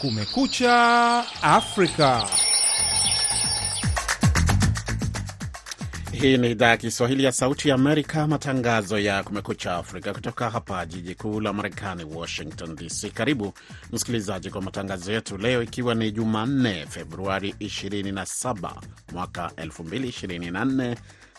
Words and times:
Kumekucha 0.00 1.24
Afrika. 1.42 2.28
Hii 6.12 6.36
ni 6.36 6.50
idhaa 6.50 6.68
ya 6.68 6.76
Kiswahili 6.76 7.24
ya 7.24 7.32
Sauti 7.32 7.68
ya 7.68 7.74
Amerika, 7.74 8.26
matangazo 8.26 8.98
ya 8.98 9.22
Kumekucha 9.24 9.74
Afrika 9.74 10.12
kutoka 10.14 10.50
hapa 10.50 10.86
jiji 10.86 11.14
kuu 11.14 11.40
la 11.40 11.52
Marekani, 11.52 12.04
Washington 12.04 12.76
DC. 12.76 13.10
Karibu 13.14 13.52
msikilizaji 13.92 14.50
kwa 14.50 14.62
matangazo 14.62 15.12
yetu 15.12 15.38
leo, 15.38 15.62
ikiwa 15.62 15.94
ni 15.94 16.10
Jumanne 16.12 16.86
Februari 16.86 17.54
27 17.60 18.72
mwaka 19.12 19.50
2024. 19.56 20.96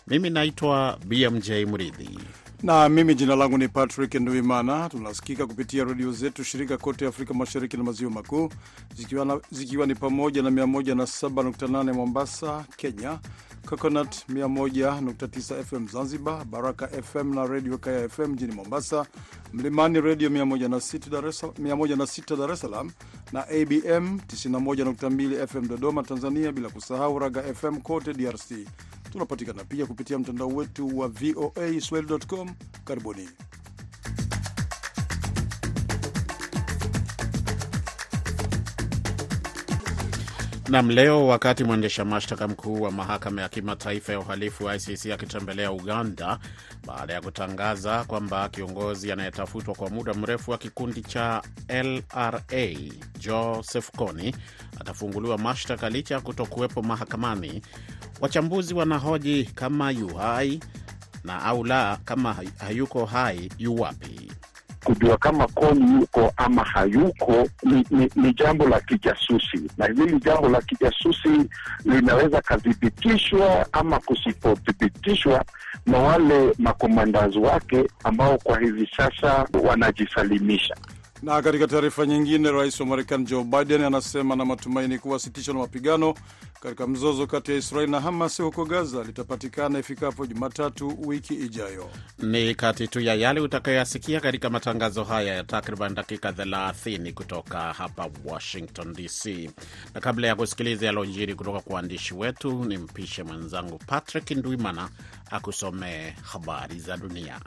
Mimi 0.07 0.29
naitwa 0.29 0.99
BMJ 1.05 1.49
Mridhi 1.51 2.19
na 2.63 2.89
mimi 2.89 3.15
jina 3.15 3.35
langu 3.35 3.57
ni 3.57 3.67
Patrick 3.67 4.15
Nduimana. 4.15 4.89
Tunasikika 4.89 5.47
kupitia 5.47 5.83
redio 5.83 6.11
zetu 6.11 6.43
shirika 6.43 6.77
kote 6.77 7.07
Afrika 7.07 7.33
Mashariki 7.33 7.77
na 7.77 7.83
Maziwa 7.83 8.11
Makuu, 8.11 8.49
zikiwa, 8.95 9.41
zikiwa 9.51 9.87
ni 9.87 9.95
pamoja 9.95 10.41
na 10.41 10.49
107.8 10.49 11.93
Mombasa, 11.93 12.65
Kenya, 12.77 13.19
Coconut 13.65 14.15
101.9 14.29 15.63
FM 15.63 15.87
Zanzibar, 15.87 16.45
Baraka 16.45 16.87
FM 16.87 17.35
na 17.35 17.45
redio 17.47 17.77
Kaya 17.77 18.09
FM 18.09 18.23
mjini 18.31 18.53
Mombasa, 18.55 19.05
Mlimani 19.53 20.01
redio 20.01 20.29
106 20.29 21.09
Dar 22.37 22.51
es 22.51 22.59
Salaam 22.59 22.91
na 23.31 23.41
ABM 23.43 24.17
91.2 24.27 25.47
FM 25.47 25.67
Dodoma, 25.67 26.03
Tanzania, 26.03 26.51
bila 26.51 26.69
kusahau 26.69 27.19
Raga 27.19 27.41
FM 27.53 27.77
kote 27.77 28.13
DRC. 28.13 28.51
Tunapatikana 29.11 29.63
pia 29.63 29.85
kupitia 29.85 30.19
mtandao 30.19 30.47
wetu 30.47 30.99
wa 30.99 31.07
VOA 31.07 31.81
Swahili.com. 31.81 32.49
Karibuni. 32.85 33.29
Nam, 40.69 40.89
leo 40.89 41.27
wakati 41.27 41.63
mwendesha 41.63 42.05
mashtaka 42.05 42.47
mkuu 42.47 42.81
wa 42.81 42.91
mahakama 42.91 43.41
ya 43.41 43.49
kimataifa 43.49 44.11
ya 44.13 44.19
uhalifu 44.19 44.71
ICC 44.71 45.05
akitembelea 45.11 45.71
Uganda 45.71 46.39
baada 46.87 47.13
ya 47.13 47.21
kutangaza 47.21 48.03
kwamba 48.03 48.49
kiongozi 48.49 49.11
anayetafutwa 49.11 49.75
kwa 49.75 49.89
muda 49.89 50.13
mrefu 50.13 50.51
wa 50.51 50.57
kikundi 50.57 51.01
cha 51.01 51.41
LRA 51.69 52.75
Joseph 53.19 53.91
Kony 53.97 54.35
atafunguliwa 54.79 55.37
mashtaka 55.37 55.89
licha 55.89 56.15
ya 56.15 56.21
kutokuwepo 56.21 56.81
mahakamani, 56.81 57.61
wachambuzi 58.21 58.73
wanahoji 58.73 59.43
kama 59.55 59.91
yu 59.91 60.07
hai 60.15 60.59
na 61.23 61.43
au 61.43 61.63
la, 61.65 61.97
kama 62.05 62.35
hayuko 62.59 63.05
hai 63.05 63.49
yu 63.59 63.75
wapi? 63.81 64.31
Kujua 64.83 65.17
kama 65.17 65.47
Kony 65.47 65.93
yuko 65.99 66.33
ama 66.37 66.63
hayuko 66.63 67.47
ni, 67.63 67.85
ni, 67.91 68.09
ni 68.15 68.33
jambo 68.33 68.67
la 68.67 68.79
kijasusi, 68.79 69.61
na 69.77 69.85
hili 69.85 70.19
jambo 70.19 70.49
la 70.49 70.61
kijasusi 70.61 71.29
linaweza 71.85 72.41
kathibitishwa 72.41 73.67
ama 73.73 73.99
kusipothibitishwa 73.99 75.45
na 75.85 75.97
wale 75.97 76.53
makomandazi 76.57 77.37
wake 77.39 77.87
ambao 78.03 78.37
kwa 78.37 78.59
hivi 78.59 78.89
sasa 78.97 79.47
wanajisalimisha. 79.67 80.75
Na 81.21 81.41
katika 81.41 81.67
taarifa 81.67 82.05
nyingine, 82.05 82.51
rais 82.51 82.79
wa 82.79 82.85
Marekani 82.85 83.25
Joe 83.25 83.43
Biden 83.43 83.83
anasema 83.83 84.35
na 84.35 84.45
matumaini 84.45 84.99
kuwa 84.99 85.19
sitisho 85.19 85.53
la 85.53 85.59
mapigano 85.59 86.13
katika 86.61 86.87
mzozo 86.87 87.27
kati 87.27 87.51
ya 87.51 87.57
Israeli 87.57 87.91
na 87.91 87.99
Hamas 88.01 88.41
huko 88.41 88.65
Gaza 88.65 89.03
litapatikana 89.03 89.79
ifikapo 89.79 90.25
Jumatatu 90.25 90.97
wiki 91.07 91.33
ijayo. 91.33 91.89
Ni 92.19 92.55
kati 92.55 92.87
tu 92.87 92.99
ya 92.99 93.15
yale 93.15 93.39
utakayoyasikia 93.39 94.19
katika 94.19 94.49
matangazo 94.49 95.03
haya 95.03 95.35
ya 95.35 95.43
takriban 95.43 95.93
dakika 95.95 96.31
30 96.31 97.13
kutoka 97.13 97.73
hapa 97.73 98.09
Washington 98.25 98.93
DC. 98.93 99.49
Na 99.93 100.01
kabla 100.01 100.27
ya 100.27 100.35
kusikiliza 100.35 100.85
yalojiri 100.85 101.35
kutoka 101.35 101.59
kwa 101.59 101.75
waandishi 101.75 102.13
wetu, 102.13 102.65
ni 102.65 102.77
mpishe 102.77 103.23
mwenzangu 103.23 103.77
Patrick 103.87 104.31
Ndwimana 104.31 104.89
akusomee 105.31 106.09
habari 106.23 106.79
za 106.79 106.97
dunia. 106.97 107.39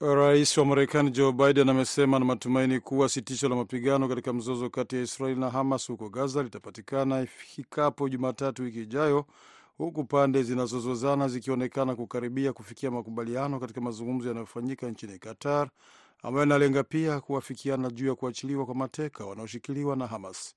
Rais 0.00 0.58
wa 0.58 0.64
Marekani 0.64 1.10
Joe 1.10 1.32
Biden 1.32 1.68
amesema 1.68 2.18
na 2.18 2.24
matumaini 2.24 2.80
kuwa 2.80 3.08
sitisho 3.08 3.48
la 3.48 3.56
mapigano 3.56 4.08
katika 4.08 4.32
mzozo 4.32 4.70
kati 4.70 4.96
ya 4.96 5.02
Israeli 5.02 5.40
na 5.40 5.50
Hamas 5.50 5.88
huko 5.88 6.08
Gaza 6.08 6.42
litapatikana 6.42 7.20
ifikapo 7.22 8.08
Jumatatu 8.08 8.62
wiki 8.62 8.82
ijayo, 8.82 9.24
huku 9.78 10.04
pande 10.04 10.42
zinazozozana 10.42 11.28
zikionekana 11.28 11.94
kukaribia 11.96 12.52
kufikia 12.52 12.90
makubaliano 12.90 13.60
katika 13.60 13.80
mazungumzo 13.80 14.28
yanayofanyika 14.28 14.90
nchini 14.90 15.18
Qatar, 15.18 15.68
ambayo 16.22 16.46
inalenga 16.46 16.84
pia 16.84 17.20
kuwafikiana 17.20 17.90
juu 17.90 18.06
ya 18.08 18.14
kuachiliwa 18.14 18.66
kwa 18.66 18.74
mateka 18.74 19.24
wanaoshikiliwa 19.26 19.96
na 19.96 20.06
Hamas. 20.06 20.54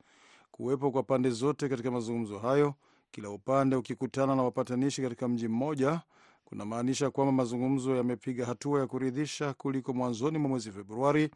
Kuwepo 0.52 0.92
kwa 0.92 1.04
pande 1.04 1.30
zote 1.30 1.70
katika 1.70 1.92
mazungumzo 1.92 2.40
hayo, 2.40 2.74
kila 3.12 3.30
upande 3.30 3.76
ukikutana 3.76 4.36
na 4.36 4.44
wapatanishi 4.44 5.02
katika 5.02 5.28
mji 5.28 5.48
mmoja 5.48 6.02
kunamaanisha 6.52 7.12
kwamba 7.12 7.32
mazungumzo 7.32 7.96
yamepiga 7.96 8.46
hatua 8.46 8.80
ya 8.80 8.88
kuridhisha 8.88 9.54
kuliko 9.54 9.94
mwanzoni 9.94 10.38
mwa 10.38 10.50
mwezi 10.50 10.72
Februari, 10.72 11.30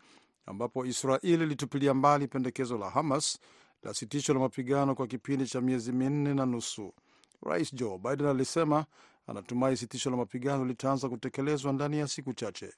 ambapo 0.45 0.85
Israeli 0.85 1.43
ilitupilia 1.43 1.93
mbali 1.93 2.27
pendekezo 2.27 2.77
la 2.77 2.89
Hamas 2.89 3.39
la 3.83 3.93
sitisho 3.93 4.33
la 4.33 4.39
mapigano 4.39 4.95
kwa 4.95 5.07
kipindi 5.07 5.45
cha 5.47 5.61
miezi 5.61 5.91
minne 5.91 6.33
na 6.33 6.45
nusu. 6.45 6.93
Rais 7.41 7.73
Joe 7.73 7.97
Biden 7.97 8.27
alisema 8.27 8.85
anatumai 9.27 9.77
sitisho 9.77 10.09
la 10.09 10.17
mapigano 10.17 10.65
litaanza 10.65 11.09
kutekelezwa 11.09 11.73
ndani 11.73 11.99
ya 11.99 12.07
siku 12.07 12.33
chache. 12.33 12.73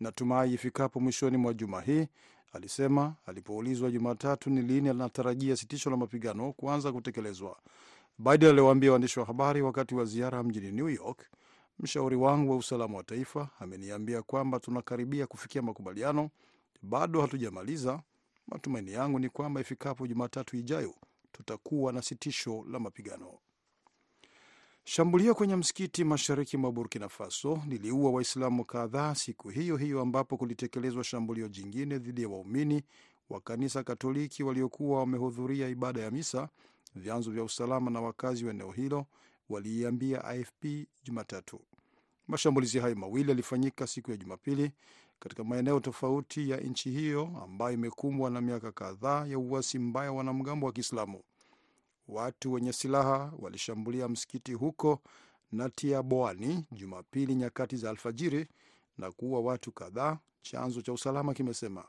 Natumai 0.00 0.54
ifikapo 0.54 1.00
mwishoni 1.00 1.36
mwa 1.36 1.54
juma 1.54 1.80
hii, 1.80 2.06
alisema 2.52 3.14
alipoulizwa 3.26 3.90
Jumatatu 3.90 4.50
ni 4.50 4.62
lini 4.62 4.88
anatarajia 4.88 5.56
sitisho 5.56 5.90
la 5.90 5.96
mapigano 5.96 6.52
kuanza 6.52 6.92
kutekelezwa. 6.92 7.56
Biden 8.18 8.48
aliwaambia 8.50 8.92
waandishi 8.92 9.20
wa 9.20 9.26
habari 9.26 9.62
wakati 9.62 9.94
wa 9.94 10.04
ziara 10.04 10.42
mjini 10.42 10.72
New 10.72 10.88
York, 10.88 11.26
Mshauri 11.82 12.16
wangu 12.16 12.50
wa 12.50 12.56
usalama 12.56 12.96
wa 12.96 13.04
taifa 13.04 13.48
ameniambia 13.58 14.22
kwamba 14.22 14.60
tunakaribia 14.60 15.26
kufikia 15.26 15.62
makubaliano, 15.62 16.30
bado 16.82 17.20
hatujamaliza. 17.20 18.02
Matumaini 18.46 18.92
yangu 18.92 19.18
ni 19.18 19.28
kwamba 19.28 19.60
ifikapo 19.60 20.06
Jumatatu 20.06 20.56
ijayo 20.56 20.94
tutakuwa 21.32 21.92
na 21.92 22.02
sitisho 22.02 22.64
la 22.70 22.78
mapigano. 22.78 23.38
Shambulio 24.84 25.34
kwenye 25.34 25.56
msikiti 25.56 26.04
mashariki 26.04 26.56
mwa 26.56 26.72
Burkina 26.72 27.08
Faso 27.08 27.62
liliua 27.68 28.10
Waislamu 28.10 28.64
kadhaa 28.64 29.14
siku 29.14 29.48
hiyo 29.48 29.76
hiyo 29.76 30.00
ambapo 30.00 30.36
kulitekelezwa 30.36 31.04
shambulio 31.04 31.48
jingine 31.48 31.98
dhidi 31.98 32.22
ya 32.22 32.28
waumini 32.28 32.82
wa 33.30 33.40
kanisa 33.40 33.82
Katoliki 33.84 34.42
waliokuwa 34.42 34.98
wamehudhuria 35.00 35.68
ibada 35.68 36.00
ya 36.00 36.10
misa, 36.10 36.48
vyanzo 36.94 37.30
vya 37.30 37.44
usalama 37.44 37.90
na 37.90 38.00
wakazi 38.00 38.44
wa 38.44 38.50
eneo 38.50 38.70
hilo 38.70 39.06
waliiambia 39.48 40.24
AFP 40.24 40.64
Jumatatu. 41.04 41.60
Mashambulizi 42.30 42.78
hayo 42.78 42.94
mawili 42.96 43.28
yalifanyika 43.30 43.86
siku 43.86 44.10
ya 44.10 44.16
Jumapili 44.16 44.70
katika 45.20 45.44
maeneo 45.44 45.80
tofauti 45.80 46.50
ya 46.50 46.56
nchi 46.56 46.90
hiyo 46.90 47.30
ambayo 47.44 47.72
imekumbwa 47.74 48.30
na 48.30 48.40
miaka 48.40 48.72
kadhaa 48.72 49.26
ya 49.26 49.38
uasi 49.38 49.78
mbaya 49.78 50.10
wa 50.12 50.18
wanamgambo 50.18 50.66
wa 50.66 50.72
Kiislamu. 50.72 51.22
Watu 52.08 52.52
wenye 52.52 52.72
silaha 52.72 53.32
walishambulia 53.38 54.08
msikiti 54.08 54.52
huko 54.52 55.00
Natiaboani 55.52 56.64
Jumapili 56.72 57.34
nyakati 57.34 57.76
za 57.76 57.90
alfajiri 57.90 58.46
na 58.98 59.12
kuua 59.12 59.40
watu 59.40 59.72
kadhaa, 59.72 60.18
chanzo 60.42 60.82
cha 60.82 60.92
usalama 60.92 61.34
kimesema. 61.34 61.84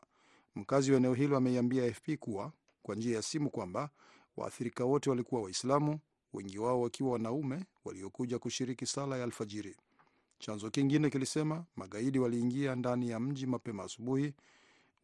Mkazi 0.56 0.91
wa 0.91 0.97
eneo 0.97 1.13
hilo 1.13 1.38
ameiambia 1.38 1.84
AFP 1.85 2.09
kuwa 2.19 2.51
kwa 2.83 2.95
njia 2.95 3.16
ya 3.16 3.21
simu 3.21 3.50
kwamba 3.50 3.89
waathirika 4.38 4.86
wote 4.86 5.10
walikuwa 5.10 5.42
Waislamu, 5.42 6.00
wengi 6.33 6.60
wao 6.60 6.81
wakiwa 6.81 7.12
wanaume 7.12 7.66
waliokuja 7.86 8.39
kushiriki 8.39 8.86
sala 8.86 9.18
ya 9.18 9.24
alfajiri. 9.24 9.75
Chanzo 10.42 10.70
kingine 10.70 11.10
kilisema 11.10 11.66
magaidi 11.76 12.20
waliingia 12.20 12.76
ndani 12.76 13.10
ya 13.10 13.20
mji 13.20 13.48
mapema 13.48 13.84
asubuhi, 13.84 14.34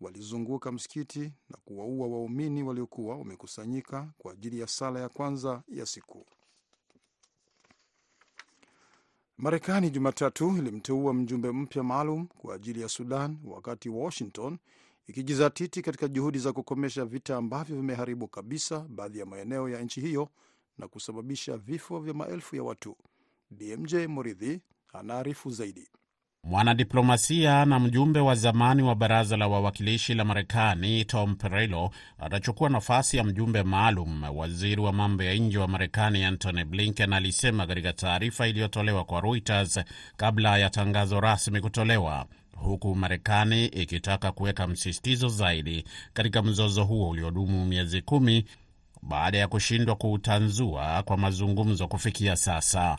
walizunguka 0.02 0.72
msikiti 0.72 1.20
na 1.50 1.58
kuwaua 1.66 2.08
waumini 2.08 2.64
waliokuwa 2.64 3.18
wamekusanyika 3.18 4.10
kwa 4.18 4.32
ajili 4.34 4.60
ya 4.60 4.68
sala 4.68 5.00
ya 5.00 5.10
kwanza 5.10 5.64
ya 5.68 5.86
siku. 5.86 6.26
Marekani 9.38 9.90
Jumatatu 9.90 10.58
ilimteua 10.58 11.14
mjumbe 11.14 11.52
mpya 11.52 11.84
maalum 11.84 12.28
kwa 12.28 12.56
ajili 12.56 12.82
ya 12.82 12.90
Sudan, 12.90 13.38
wakati 13.46 13.90
Washington 13.90 14.58
ikijizatiti 15.08 15.82
katika 15.82 16.08
juhudi 16.08 16.40
za 16.40 16.54
kukomesha 16.54 17.06
vita 17.06 17.38
ambavyo 17.38 17.76
vimeharibu 17.76 18.28
kabisa 18.28 18.80
baadhi 18.80 19.20
ya 19.20 19.26
maeneo 19.26 19.70
ya 19.70 19.82
nchi 19.82 20.02
hiyo 20.02 20.30
na 20.78 20.88
kusababisha 20.88 21.58
vifo 21.58 22.00
vya 22.00 22.14
maelfu 22.14 22.56
ya 22.56 22.64
watu. 22.64 22.96
BMJ 23.52 23.96
Moridhi 23.96 24.62
anaarifu 25.00 25.50
zaidi. 25.50 25.88
Mwanadiplomasia 26.44 27.66
na 27.66 27.80
mjumbe 27.80 28.20
wa 28.20 28.36
zamani 28.36 28.84
wa 28.84 28.96
baraza 28.96 29.38
la 29.38 29.48
wawakilishi 29.48 30.14
la 30.14 30.26
Marekani 30.26 31.06
Tom 31.06 31.36
Perello 31.36 31.90
atachukua 32.20 32.70
nafasi 32.70 33.18
ya 33.18 33.24
mjumbe 33.24 33.64
maalum. 33.64 34.24
Waziri 34.38 34.82
wa 34.82 34.94
mambo 34.94 35.24
ya 35.24 35.34
nje 35.36 35.58
wa 35.58 35.68
Marekani 35.68 36.24
Antony 36.24 36.64
Blinken 36.64 37.14
alisema 37.14 37.68
katika 37.68 37.94
taarifa 37.94 38.48
iliyotolewa 38.48 39.04
kwa 39.06 39.22
Reuters 39.22 39.80
kabla 40.18 40.58
ya 40.58 40.70
tangazo 40.70 41.20
rasmi 41.20 41.62
kutolewa, 41.62 42.26
huku 42.56 42.96
Marekani 42.96 43.66
ikitaka 43.66 44.32
kuweka 44.32 44.68
msisitizo 44.68 45.30
zaidi 45.30 45.84
katika 46.14 46.42
mzozo 46.42 46.84
huo 46.84 47.10
uliodumu 47.10 47.66
miezi 47.66 48.02
kumi 48.02 48.46
baada 49.02 49.38
ya 49.38 49.48
kushindwa 49.48 49.96
kuutanzua 49.96 51.04
kwa 51.04 51.18
mazungumzo 51.18 51.88
kufikia 51.88 52.36
sasa. 52.36 52.98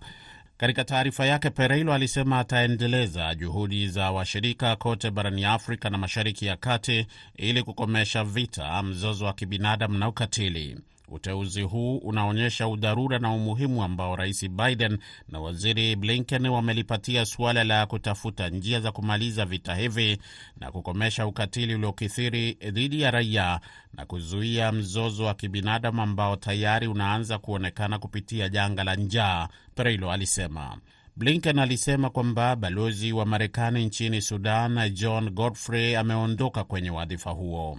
Katika 0.59 0.85
taarifa 0.85 1.27
yake, 1.27 1.51
Pereiro 1.51 1.95
alisema 1.95 2.39
ataendeleza 2.39 3.35
juhudi 3.35 3.89
za 3.89 4.11
washirika 4.11 4.77
kote 4.77 5.11
barani 5.11 5.45
Afrika 5.45 5.91
na 5.91 5.99
Mashariki 5.99 6.47
ya 6.47 6.57
Kati 6.57 7.07
ili 7.37 7.63
kukomesha 7.63 8.25
vita, 8.25 8.83
mzozo 8.83 9.25
wa 9.25 9.33
kibinadamu 9.33 9.99
na 9.99 10.09
ukatili. 10.09 10.79
Uteuzi 11.11 11.63
huu 11.63 11.97
unaonyesha 11.99 12.69
udharura 12.69 13.19
na 13.19 13.33
umuhimu 13.33 13.83
ambao 13.83 14.17
Rais 14.17 14.49
Biden 14.49 14.99
na 15.29 15.41
Waziri 15.41 15.97
Blinken 15.97 16.47
wamelipatia 16.47 17.25
suala 17.27 17.65
la 17.65 17.87
kutafuta 17.87 18.49
njia 18.49 18.81
za 18.81 18.93
kumaliza 18.93 19.45
vita 19.45 19.75
hivi 19.75 20.19
na 20.61 20.73
kukomesha 20.73 21.27
ukatili 21.27 21.75
uliokithiri 21.75 22.53
dhidi 22.53 23.01
ya 23.01 23.11
raia 23.11 23.61
na 23.95 24.07
kuzuia 24.07 24.73
mzozo 24.73 25.25
wa 25.25 25.35
kibinadamu 25.35 26.03
ambao 26.03 26.37
tayari 26.37 26.87
unaanza 26.87 27.39
kuonekana 27.39 27.99
kupitia 27.99 28.49
janga 28.49 28.85
la 28.85 28.95
njaa, 28.95 29.49
Pereilo 29.75 30.13
alisema. 30.13 30.79
Blinken 31.17 31.59
alisema 31.59 32.11
kwamba 32.11 32.57
balozi 32.57 33.13
wa 33.13 33.27
Marekani 33.27 33.85
nchini 33.85 34.23
Sudan 34.23 34.91
John 34.91 35.31
Godfrey 35.31 35.97
ameondoka 35.97 36.65
kwenye 36.65 36.91
wadhifa 36.91 37.31
huo. 37.31 37.79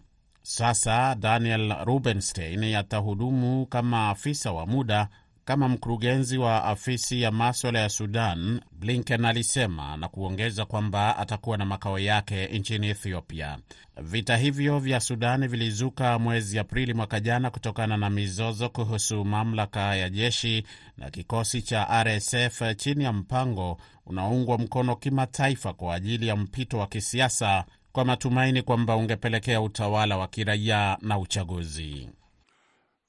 Sasa 0.50 1.16
Daniel 1.16 1.76
Rubenstein 1.86 2.64
atahudumu 2.76 3.66
kama 3.66 4.10
afisa 4.10 4.52
wa 4.52 4.66
muda 4.66 5.08
kama 5.46 5.70
mkurugenzi 5.70 6.38
wa 6.38 6.64
afisi 6.64 7.22
ya 7.22 7.32
maswala 7.32 7.80
ya 7.80 7.90
Sudan, 7.90 8.62
Blinken 8.72 9.26
alisema 9.26 9.98
na 9.98 10.08
kuongeza 10.08 10.66
kwamba 10.66 11.18
atakuwa 11.18 11.58
na 11.58 11.66
makao 11.66 12.00
yake 12.00 12.46
nchini 12.48 12.88
Ethiopia. 12.90 13.58
Vita 14.02 14.38
hivyo 14.38 14.80
vya 14.80 15.00
Sudani 15.00 15.48
vilizuka 15.48 16.20
mwezi 16.20 16.60
Aprili 16.60 16.94
mwaka 16.94 17.20
jana 17.20 17.50
kutokana 17.50 17.98
na 17.98 18.10
mizozo 18.10 18.70
kuhusu 18.70 19.26
mamlaka 19.26 19.96
ya 19.96 20.10
jeshi 20.10 20.64
na 20.98 21.10
kikosi 21.12 21.62
cha 21.62 22.04
RSF 22.04 22.62
chini 22.78 23.04
ya 23.04 23.14
mpango 23.14 23.78
unaoungwa 24.06 24.58
mkono 24.58 24.96
kimataifa 24.96 25.74
kwa 25.74 25.96
ajili 25.96 26.28
ya 26.28 26.36
mpito 26.36 26.78
wa 26.78 26.88
kisiasa 26.88 27.66
kwa 27.92 28.06
matumaini 28.06 28.62
kwamba 28.62 28.96
ungepelekea 28.96 29.62
utawala 29.62 30.18
wa 30.18 30.28
kiraia 30.28 30.98
na 31.02 31.20
uchaguzi. 31.20 32.10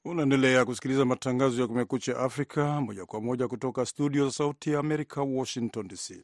Unaendelea 0.04 0.64
kusikiliza 0.64 1.04
matangazo 1.04 1.62
ya 1.62 1.68
Kumekucha 1.68 2.18
Afrika 2.18 2.80
moja 2.80 3.06
kwa 3.06 3.20
moja 3.20 3.48
kutoka 3.48 3.86
studio 3.86 4.24
za 4.24 4.30
Sauti 4.30 4.70
ya 4.72 4.78
Amerika, 4.78 5.22
Washington 5.22 5.88
DC. 5.88 6.22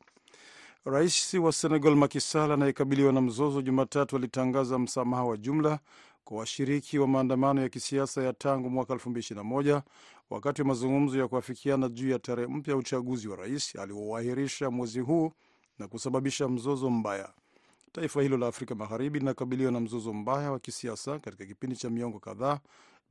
Rais 0.85 1.35
wa 1.35 1.53
Senegal 1.53 1.97
Macky 1.97 2.39
anayekabiliwa 2.39 3.13
na 3.13 3.21
mzozo, 3.21 3.63
Jumatatu 3.63 4.17
alitangaza 4.17 4.79
msamaha 4.79 5.25
wa 5.25 5.37
jumla 5.37 5.79
kwa 6.25 6.39
washiriki 6.39 6.99
wa 6.99 7.09
maandamano 7.09 7.63
ya 7.63 7.69
kisiasa 7.69 8.23
ya 8.23 8.33
tangu 8.33 8.71
mwaka 8.71 8.95
2021 8.95 9.83
wakati 10.31 10.63
wa 10.63 10.69
mazungumzo 10.69 11.19
ya 11.19 11.29
kuafikiana 11.29 11.89
juu 11.89 12.11
ya 12.11 12.19
tarehe 12.19 12.49
mpya 12.49 12.73
ya 12.73 12.79
uchaguzi 12.79 13.29
wa 13.29 13.37
rais 13.37 13.77
aliouahirisha 13.77 14.71
mwezi 14.71 15.01
huu 15.01 15.33
na 15.79 15.89
kusababisha 15.89 16.49
mzozo 16.49 16.91
mbaya. 16.91 17.29
Taifa 17.97 18.23
hilo 18.23 18.37
la 18.37 18.47
Afrika 18.47 18.75
Magharibi 18.75 19.19
linakabiliwa 19.19 19.73
na 19.73 19.81
mzozo 19.81 20.13
mbaya 20.13 20.53
wa 20.53 20.59
kisiasa 20.59 21.19
katika 21.19 21.47
kipindi 21.47 21.77
cha 21.77 21.91
miongo 21.91 22.19
kadhaa 22.19 22.61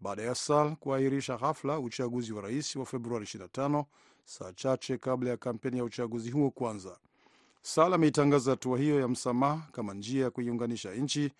baada 0.02 0.22
ya 0.24 0.36
Sal 0.36 0.76
kuahirisha 0.76 1.38
ghafla 1.38 1.80
uchaguzi 1.80 2.34
wa 2.34 2.42
rais 2.42 2.76
wa 2.76 2.86
Februari 2.86 3.26
25 3.26 3.86
saa 4.26 4.54
chache 4.54 4.98
kabla 4.98 5.30
ya 5.30 5.38
kampeni 5.38 5.78
ya 5.78 5.84
uchaguzi 5.84 6.32
huo 6.32 6.50
kuanza. 6.52 6.98
Sal 7.62 7.94
ameitangaza 7.94 8.52
hatua 8.52 8.78
hiyo 8.78 9.00
ya 9.00 9.08
msamaha 9.08 9.68
kama 9.72 9.94
njia 9.94 10.24
ya 10.24 10.32
kuiunganisha 10.32 10.94
nchi 10.96 11.31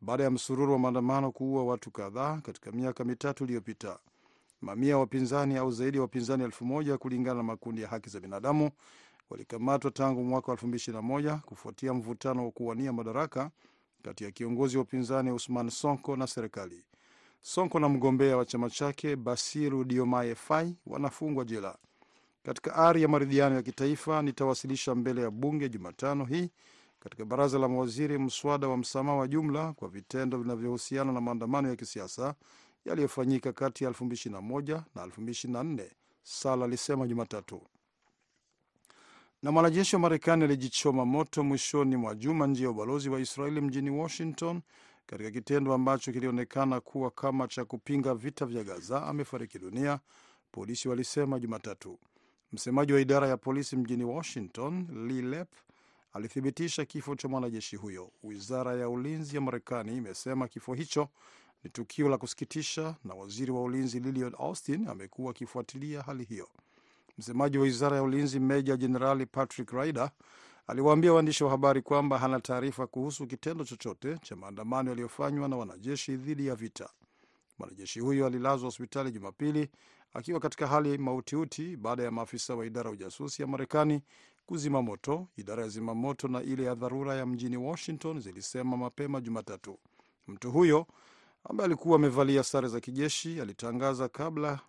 baada 0.00 0.24
ya 0.24 0.30
msururu 0.30 0.72
wa 0.72 0.78
maandamano 0.78 1.32
kuua 1.32 1.64
watu 1.64 1.90
kadhaa 1.90 2.40
katika 2.40 2.72
miaka 2.72 3.04
mitatu 3.04 3.44
iliyopita. 3.44 3.98
Mamia 4.60 4.90
ya 4.90 4.98
wapinzani 4.98 5.56
au 5.56 5.70
zaidi 5.72 5.96
ya 5.96 6.02
wapinzani 6.02 6.44
elfu 6.44 6.64
moja 6.64 6.98
kulingana 6.98 7.36
na 7.36 7.42
makundi 7.42 7.82
ya 7.82 7.88
haki 7.88 8.10
za 8.10 8.20
binadamu 8.20 8.70
walikamatwa 9.32 9.90
tangu 9.90 10.24
mwaka 10.24 10.52
wa 10.52 10.56
2021 10.58 11.38
kufuatia 11.38 11.94
mvutano 11.94 12.44
wa 12.44 12.50
kuwania 12.50 12.92
madaraka 12.92 13.50
kati 14.02 14.24
ya 14.24 14.30
kiongozi 14.30 14.76
wa 14.76 14.82
upinzani 14.82 15.30
Usman 15.30 15.70
Sonko 15.70 16.16
na 16.16 16.26
serikali. 16.26 16.84
Sonko 17.40 17.80
na 17.80 17.88
mgombea 17.88 18.36
wa 18.36 18.44
chama 18.44 18.70
chake 18.70 19.16
Basiru 19.16 19.84
Diomaye 19.84 20.34
Faye 20.34 20.74
wanafungwa 20.86 21.44
jela. 21.44 21.78
Katika 22.42 22.74
ari 22.76 23.02
ya 23.02 23.08
maridhiano 23.08 23.54
ya 23.54 23.62
kitaifa, 23.62 24.22
nitawasilisha 24.22 24.94
mbele 24.94 25.22
ya 25.22 25.30
bunge 25.30 25.68
Jumatano 25.68 26.24
hii 26.24 26.50
katika 27.00 27.24
baraza 27.24 27.58
la 27.58 27.68
mawaziri 27.68 28.18
mswada 28.18 28.68
wa 28.68 28.76
msamaha 28.76 29.16
wa 29.18 29.28
jumla 29.28 29.72
kwa 29.72 29.88
vitendo 29.88 30.38
vinavyohusiana 30.38 31.12
na 31.12 31.20
maandamano 31.20 31.68
ya 31.68 31.76
kisiasa 31.76 32.34
yaliyofanyika 32.84 33.52
kati 33.52 33.84
ya 33.84 33.90
2021 33.90 34.82
na 34.94 35.06
2024, 35.06 35.90
Sala 36.22 36.64
alisema 36.64 37.06
Jumatatu. 37.06 37.62
Na 39.42 39.52
mwanajeshi 39.52 39.96
wa 39.96 40.00
Marekani 40.02 40.44
alijichoma 40.44 41.04
moto 41.06 41.44
mwishoni 41.44 41.96
mwa 41.96 42.14
juma 42.14 42.46
nje 42.46 42.64
ya 42.64 42.70
ubalozi 42.70 43.08
wa 43.08 43.20
Israeli 43.20 43.60
mjini 43.60 43.90
Washington 43.90 44.60
katika 45.06 45.30
kitendo 45.30 45.74
ambacho 45.74 46.12
kilionekana 46.12 46.80
kuwa 46.80 47.10
kama 47.10 47.48
cha 47.48 47.64
kupinga 47.64 48.14
vita 48.14 48.46
vya 48.46 48.64
Gaza 48.64 49.06
amefariki 49.06 49.58
dunia, 49.58 50.00
polisi 50.52 50.88
walisema 50.88 51.40
Jumatatu. 51.40 51.98
Msemaji 52.52 52.92
wa 52.92 53.00
idara 53.00 53.28
ya 53.28 53.36
polisi 53.36 53.76
mjini 53.76 54.04
Washington, 54.04 54.86
Lee 55.08 55.22
Lep, 55.22 55.48
alithibitisha 56.12 56.84
kifo 56.84 57.14
cha 57.16 57.28
mwanajeshi 57.28 57.76
huyo. 57.76 58.10
Wizara 58.22 58.74
ya 58.74 58.88
ulinzi 58.88 59.34
ya 59.36 59.40
Marekani 59.42 59.96
imesema 59.96 60.48
kifo 60.48 60.74
hicho 60.74 61.08
ni 61.64 61.70
tukio 61.70 62.08
la 62.08 62.18
kusikitisha, 62.18 62.94
na 63.04 63.14
waziri 63.14 63.50
wa 63.52 63.62
ulinzi 63.62 64.00
Lloyd 64.00 64.34
Austin 64.38 64.88
amekuwa 64.88 65.30
akifuatilia 65.30 66.02
hali 66.02 66.24
hiyo. 66.24 66.48
Msemaji 67.18 67.58
wa 67.58 67.64
wizara 67.64 67.96
ya 67.96 68.02
ulinzi 68.02 68.40
meja 68.40 68.76
jenerali 68.76 69.26
Patrick 69.26 69.70
Ryder 69.72 70.10
aliwaambia 70.66 71.12
waandishi 71.12 71.44
wa 71.44 71.50
habari 71.50 71.82
kwamba 71.82 72.18
hana 72.18 72.40
taarifa 72.40 72.86
kuhusu 72.86 73.26
kitendo 73.26 73.64
chochote 73.64 74.18
cha 74.18 74.36
maandamano 74.36 74.90
yaliyofanywa 74.90 75.48
na 75.48 75.56
wanajeshi 75.56 76.16
dhidi 76.16 76.46
ya 76.46 76.54
vita. 76.54 76.88
Mwanajeshi 77.58 78.00
huyo 78.00 78.26
alilazwa 78.26 78.66
hospitali 78.66 79.10
Jumapili 79.10 79.68
akiwa 80.14 80.40
katika 80.40 80.66
hali 80.66 80.98
mautiuti 80.98 81.76
baada 81.76 82.02
ya 82.02 82.10
maafisa 82.10 82.54
wa 82.54 82.66
idara 82.66 82.88
ya 82.90 82.94
ujasusi 82.94 83.42
ya 83.42 83.48
Marekani 83.48 84.02
kuzima 84.46 84.82
moto. 84.82 85.28
Idara 85.36 85.62
ya 85.62 85.68
zimamoto 85.68 86.28
na 86.28 86.42
ile 86.42 86.64
ya 86.64 86.74
dharura 86.74 87.14
ya 87.14 87.26
mjini 87.26 87.56
Washington 87.56 88.20
zilisema 88.20 88.76
mapema 88.76 89.20
Jumatatu. 89.20 89.78
Mtu 90.28 90.52
huyo 90.52 90.86
ambaye 91.44 91.64
alikuwa 91.66 91.96
amevalia 91.96 92.42
sare 92.42 92.68
za 92.68 92.80
kijeshi 92.80 93.40
alitangaza 93.40 94.08
kabla 94.08 94.60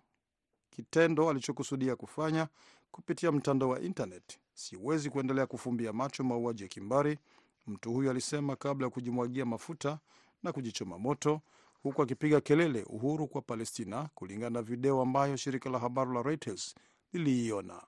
kitendo 0.74 1.30
alichokusudia 1.30 1.96
kufanya 1.96 2.48
kupitia 2.90 3.32
mtandao 3.32 3.68
wa 3.68 3.80
intanet. 3.80 4.38
siwezi 4.54 5.10
kuendelea 5.10 5.46
kufumbia 5.46 5.92
macho 5.92 6.24
mauaji 6.24 6.62
ya 6.62 6.68
kimbari, 6.68 7.18
mtu 7.66 7.92
huyo 7.92 8.10
alisema 8.10 8.56
kabla 8.56 8.86
ya 8.86 8.90
kujimwagia 8.90 9.44
mafuta 9.44 9.98
na 10.42 10.52
kujichoma 10.52 10.98
moto, 10.98 11.40
huku 11.82 12.02
akipiga 12.02 12.40
kelele 12.40 12.82
uhuru 12.88 13.26
kwa 13.28 13.42
Palestina, 13.42 14.08
kulingana 14.14 14.50
na 14.50 14.62
video 14.62 15.00
ambayo 15.02 15.36
shirika 15.36 15.70
la 15.70 15.78
habari 15.78 16.14
la 16.14 16.22
Reuters 16.22 16.74
liliiona. 17.12 17.82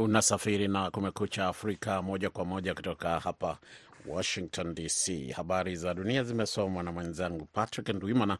Unasafiri 0.00 0.68
na 0.68 0.90
Kumekucha 0.90 1.46
Afrika 1.46 2.02
moja 2.02 2.30
kwa 2.30 2.44
moja 2.44 2.74
kutoka 2.74 3.20
hapa 3.20 3.58
Washington 4.06 4.74
DC. 4.74 5.30
Habari 5.32 5.76
za 5.76 5.94
dunia 5.94 6.24
zimesomwa 6.24 6.82
na 6.82 6.92
mwenzangu 6.92 7.44
Patrick 7.52 7.88
Ndwimana 7.88 8.38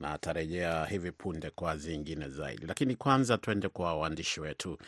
na 0.00 0.10
atarejea 0.12 0.84
hivi 0.86 1.12
punde 1.12 1.50
kwa 1.50 1.76
zingine 1.76 2.28
zaidi, 2.28 2.66
lakini 2.66 2.96
kwanza 2.96 3.38
tuende 3.38 3.68
kwa 3.68 3.94
waandishi 3.94 4.40
wetu. 4.40 4.78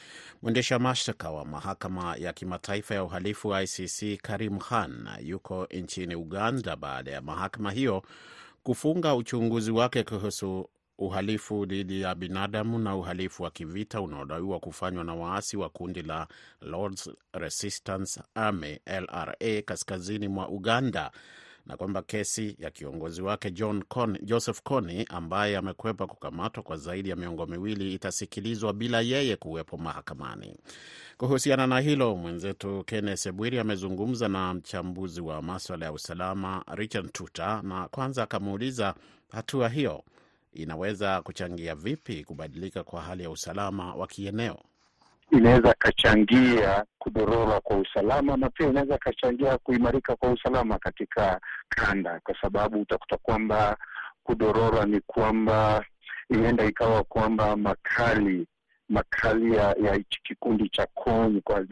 Mwendesha 0.42 0.78
mashtaka 0.78 1.30
wa 1.30 1.44
mahakama 1.44 2.16
ya 2.16 2.32
kimataifa 2.32 2.94
ya 2.94 3.04
uhalifu 3.04 3.54
ICC 3.58 4.20
Karim 4.22 4.58
Khan 4.58 5.08
yuko 5.22 5.66
nchini 5.70 6.14
Uganda 6.14 6.76
baada 6.76 7.10
ya 7.10 7.20
mahakama 7.20 7.70
hiyo 7.72 8.02
kufunga 8.62 9.14
uchunguzi 9.14 9.70
wake 9.70 10.02
kuhusu 10.02 10.68
uhalifu 10.98 11.66
dhidi 11.66 12.00
ya 12.00 12.14
binadamu 12.14 12.78
na 12.78 12.96
uhalifu 12.96 13.42
wa 13.42 13.50
kivita 13.50 14.00
unaodaiwa 14.00 14.60
kufanywa 14.60 15.04
na 15.04 15.14
waasi 15.14 15.56
wa 15.56 15.68
kundi 15.68 16.02
la 16.02 16.26
Lords 16.60 17.10
Resistance 17.32 18.20
Army 18.34 18.78
LRA 18.86 19.62
kaskazini 19.64 20.28
mwa 20.28 20.48
Uganda 20.48 21.10
na 21.66 21.76
kwamba 21.76 22.02
kesi 22.02 22.56
ya 22.58 22.70
kiongozi 22.70 23.22
wake 23.22 23.50
John 23.50 23.82
Con, 23.82 24.18
Joseph 24.22 24.62
Kony 24.62 25.04
ambaye 25.08 25.56
amekwepa 25.56 26.06
kukamatwa 26.06 26.62
kwa 26.62 26.76
zaidi 26.76 27.08
ya 27.10 27.16
miongo 27.16 27.46
miwili 27.46 27.94
itasikilizwa 27.94 28.72
bila 28.72 29.00
yeye 29.00 29.36
kuwepo 29.36 29.76
mahakamani. 29.76 30.56
Kuhusiana 31.16 31.66
na 31.66 31.80
hilo, 31.80 32.16
mwenzetu 32.16 32.84
Kennes 32.84 33.32
Bwiri 33.32 33.58
amezungumza 33.58 34.28
na 34.28 34.54
mchambuzi 34.54 35.20
wa 35.20 35.42
maswala 35.42 35.86
ya 35.86 35.92
usalama 35.92 36.64
Richard 36.74 37.12
Tuta, 37.12 37.62
na 37.62 37.88
kwanza 37.88 38.22
akamuuliza 38.22 38.94
hatua 39.32 39.68
hiyo 39.68 40.04
inaweza 40.62 41.22
kuchangia 41.22 41.74
vipi 41.74 42.24
kubadilika 42.24 42.84
kwa 42.84 43.00
hali 43.02 43.22
ya 43.22 43.30
usalama 43.30 43.94
wa 43.94 44.06
kieneo. 44.06 44.58
Inaweza 45.30 45.74
kachangia 45.78 46.84
kudorora 46.98 47.60
kwa 47.60 47.76
usalama 47.78 48.36
na 48.36 48.50
pia 48.50 48.68
inaweza 48.68 48.98
kachangia 48.98 49.58
kuimarika 49.58 50.16
kwa 50.16 50.30
usalama 50.30 50.78
katika 50.78 51.40
kanda, 51.68 52.20
kwa 52.24 52.34
sababu 52.40 52.80
utakuta 52.80 53.16
kwamba 53.16 53.76
kudorora 54.24 54.84
ni 54.84 55.00
kwamba 55.00 55.84
inaenda 56.30 56.64
ikawa 56.64 57.02
kwamba 57.04 57.56
makali 57.56 58.46
makali 58.88 59.54
ya, 59.56 59.62
ya 59.82 59.98
kikundi 60.22 60.68
cha 60.68 60.86
KONY 60.94 61.40
kwa 61.40 61.64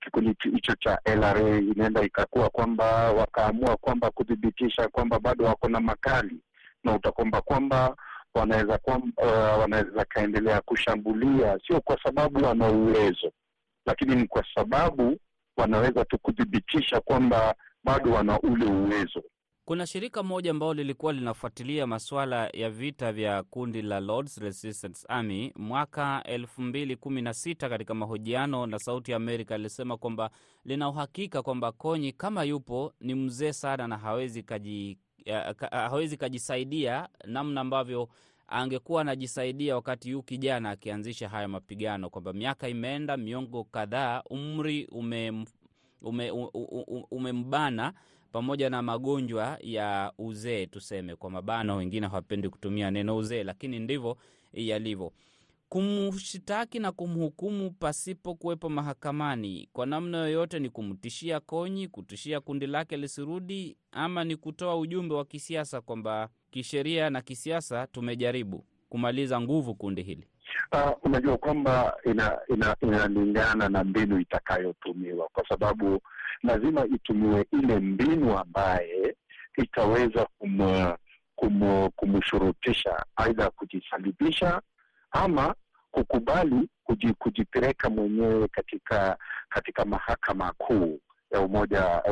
kikundi 0.00 0.36
hicho 0.42 0.74
cha 0.74 0.98
LRA 1.04 1.58
inaenda 1.58 2.02
ikakuwa 2.02 2.48
kwamba 2.50 3.12
wakaamua 3.12 3.76
kwamba 3.76 4.10
kuthibitisha 4.10 4.88
kwamba 4.88 5.18
bado 5.20 5.44
wako 5.44 5.68
na 5.68 5.80
makali 5.80 6.40
na 6.84 6.94
utakwamba 6.94 7.40
kwamba 7.40 7.96
wanaweza 8.34 8.78
uh, 8.86 9.60
wanaweza 9.60 10.04
kaendelea 10.04 10.60
kushambulia, 10.60 11.58
sio 11.66 11.80
kwa 11.80 12.02
sababu 12.02 12.44
wana 12.44 12.68
uwezo, 12.68 13.32
lakini 13.86 14.16
ni 14.16 14.26
kwa 14.26 14.44
sababu 14.54 15.18
wanaweza 15.56 16.04
tu 16.04 16.18
kuthibitisha 16.18 17.00
kwamba 17.00 17.54
bado 17.84 18.12
wana 18.12 18.40
ule 18.40 18.64
uwezo. 18.64 19.22
Kuna 19.64 19.86
shirika 19.86 20.22
moja 20.22 20.50
ambalo 20.50 20.74
lilikuwa 20.74 21.12
linafuatilia 21.12 21.86
masuala 21.86 22.50
ya 22.52 22.70
vita 22.70 23.12
vya 23.12 23.42
kundi 23.42 23.82
la 23.82 24.00
Lords 24.00 24.38
Resistance 24.38 25.06
Army 25.08 25.52
mwaka 25.56 26.22
elfu 26.24 26.62
mbili 26.62 26.96
kumi 26.96 27.22
na 27.22 27.34
sita. 27.34 27.68
Katika 27.68 27.94
mahojiano 27.94 28.66
na 28.66 28.78
Sauti 28.78 29.10
ya 29.10 29.16
Amerika 29.16 29.54
alisema 29.54 29.96
kwamba 29.96 30.30
lina 30.64 30.88
uhakika 30.88 31.42
kwamba 31.42 31.72
Konyi 31.72 32.12
kama 32.12 32.44
yupo 32.44 32.92
ni 33.00 33.14
mzee 33.14 33.52
sana 33.52 33.88
na 33.88 33.98
hawezi 33.98 34.42
kaji 34.42 34.98
hawezi 35.70 36.16
kajisaidia 36.16 37.08
namna 37.24 37.60
ambavyo 37.60 38.08
angekuwa 38.48 39.00
anajisaidia 39.00 39.74
wakati 39.74 40.10
yu 40.10 40.22
kijana 40.22 40.70
akianzisha 40.70 41.28
haya 41.28 41.48
mapigano, 41.48 42.10
kwamba 42.10 42.32
miaka 42.32 42.68
imeenda, 42.68 43.16
miongo 43.16 43.64
kadhaa, 43.64 44.22
umri 44.30 44.84
umembana 44.86 45.46
ume, 46.02 46.30
ume, 46.30 47.32
ume 47.32 47.92
pamoja 48.32 48.70
na 48.70 48.82
magonjwa 48.82 49.58
ya 49.60 50.12
uzee, 50.18 50.66
tuseme 50.66 51.16
kwa 51.16 51.30
mabano, 51.30 51.76
wengine 51.76 52.06
hawapendi 52.06 52.48
kutumia 52.48 52.90
neno 52.90 53.16
uzee, 53.16 53.42
lakini 53.44 53.78
ndivyo 53.78 54.16
yalivyo. 54.52 55.12
Kumshtaki 55.68 56.78
na 56.78 56.92
kumhukumu 56.92 57.70
pasipo 57.70 58.34
kuwepo 58.34 58.68
mahakamani 58.68 59.68
kwa 59.72 59.86
namna 59.86 60.18
yoyote 60.18 60.58
ni 60.58 60.70
kumtishia 60.70 61.40
Konyi, 61.40 61.88
kutishia 61.88 62.40
kundi 62.40 62.66
lake 62.66 62.96
lisirudi, 62.96 63.76
ama 63.92 64.24
ni 64.24 64.36
kutoa 64.36 64.76
ujumbe 64.78 65.14
wa 65.14 65.24
kisiasa 65.24 65.80
kwamba 65.80 66.28
kisheria 66.50 67.10
na 67.10 67.22
kisiasa 67.22 67.86
tumejaribu 67.86 68.64
kumaliza 68.88 69.40
nguvu 69.40 69.74
kundi 69.74 70.02
hili. 70.02 70.28
Uh, 70.72 70.90
unajua 71.02 71.36
kwamba 71.36 71.96
inalingana 72.04 72.76
ina, 72.82 73.54
ina 73.54 73.68
na 73.68 73.84
mbinu 73.84 74.20
itakayotumiwa, 74.20 75.28
kwa 75.32 75.48
sababu 75.48 76.00
lazima 76.42 76.86
itumiwe 76.86 77.46
ile 77.52 77.78
mbinu 77.80 78.38
ambaye 78.38 79.16
itaweza 79.56 80.26
kum, 80.38 80.58
kum, 81.36 81.88
kumshurutisha 81.96 83.04
aidha 83.16 83.50
kujisalibisha 83.50 84.62
ama 85.10 85.54
kukubali 85.90 86.68
kujipeleka 87.18 87.90
mwenyewe 87.90 88.48
katika 88.48 89.18
katika 89.48 89.84
mahakama 89.84 90.52
kuu 90.52 91.00
ya 91.30 91.40
umoja 91.40 92.02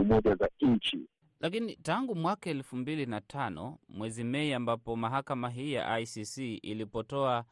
umoja 0.00 0.34
za 0.34 0.48
nchi. 0.60 0.98
Lakini 1.40 1.76
tangu 1.76 2.14
mwaka 2.14 2.50
elfu 2.50 2.76
mbili 2.76 3.06
na 3.06 3.20
tano 3.20 3.78
mwezi 3.88 4.24
Mei, 4.24 4.54
ambapo 4.54 4.96
mahakama 4.96 5.50
hii 5.50 5.72
ya 5.72 5.98
ICC 6.00 6.36
ilipotoa 6.38 7.44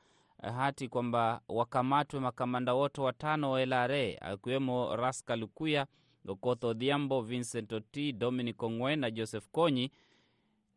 hati 0.43 0.89
kwamba 0.89 1.41
wakamatwe 1.49 2.21
makamanda 2.21 2.75
wote 2.75 3.01
watano 3.01 3.51
wa 3.51 3.67
LRA 3.67 4.23
akiwemo 4.23 4.97
Ras 4.97 5.25
Kalukuya, 5.25 5.87
Okoth 6.29 6.65
Odhiambo, 6.65 7.23
Vincent 7.23 7.73
Oti, 7.73 8.13
Dominic 8.13 8.63
Ongwen 8.63 8.99
na 8.99 9.11
Joseph 9.11 9.49
Konyi, 9.53 9.91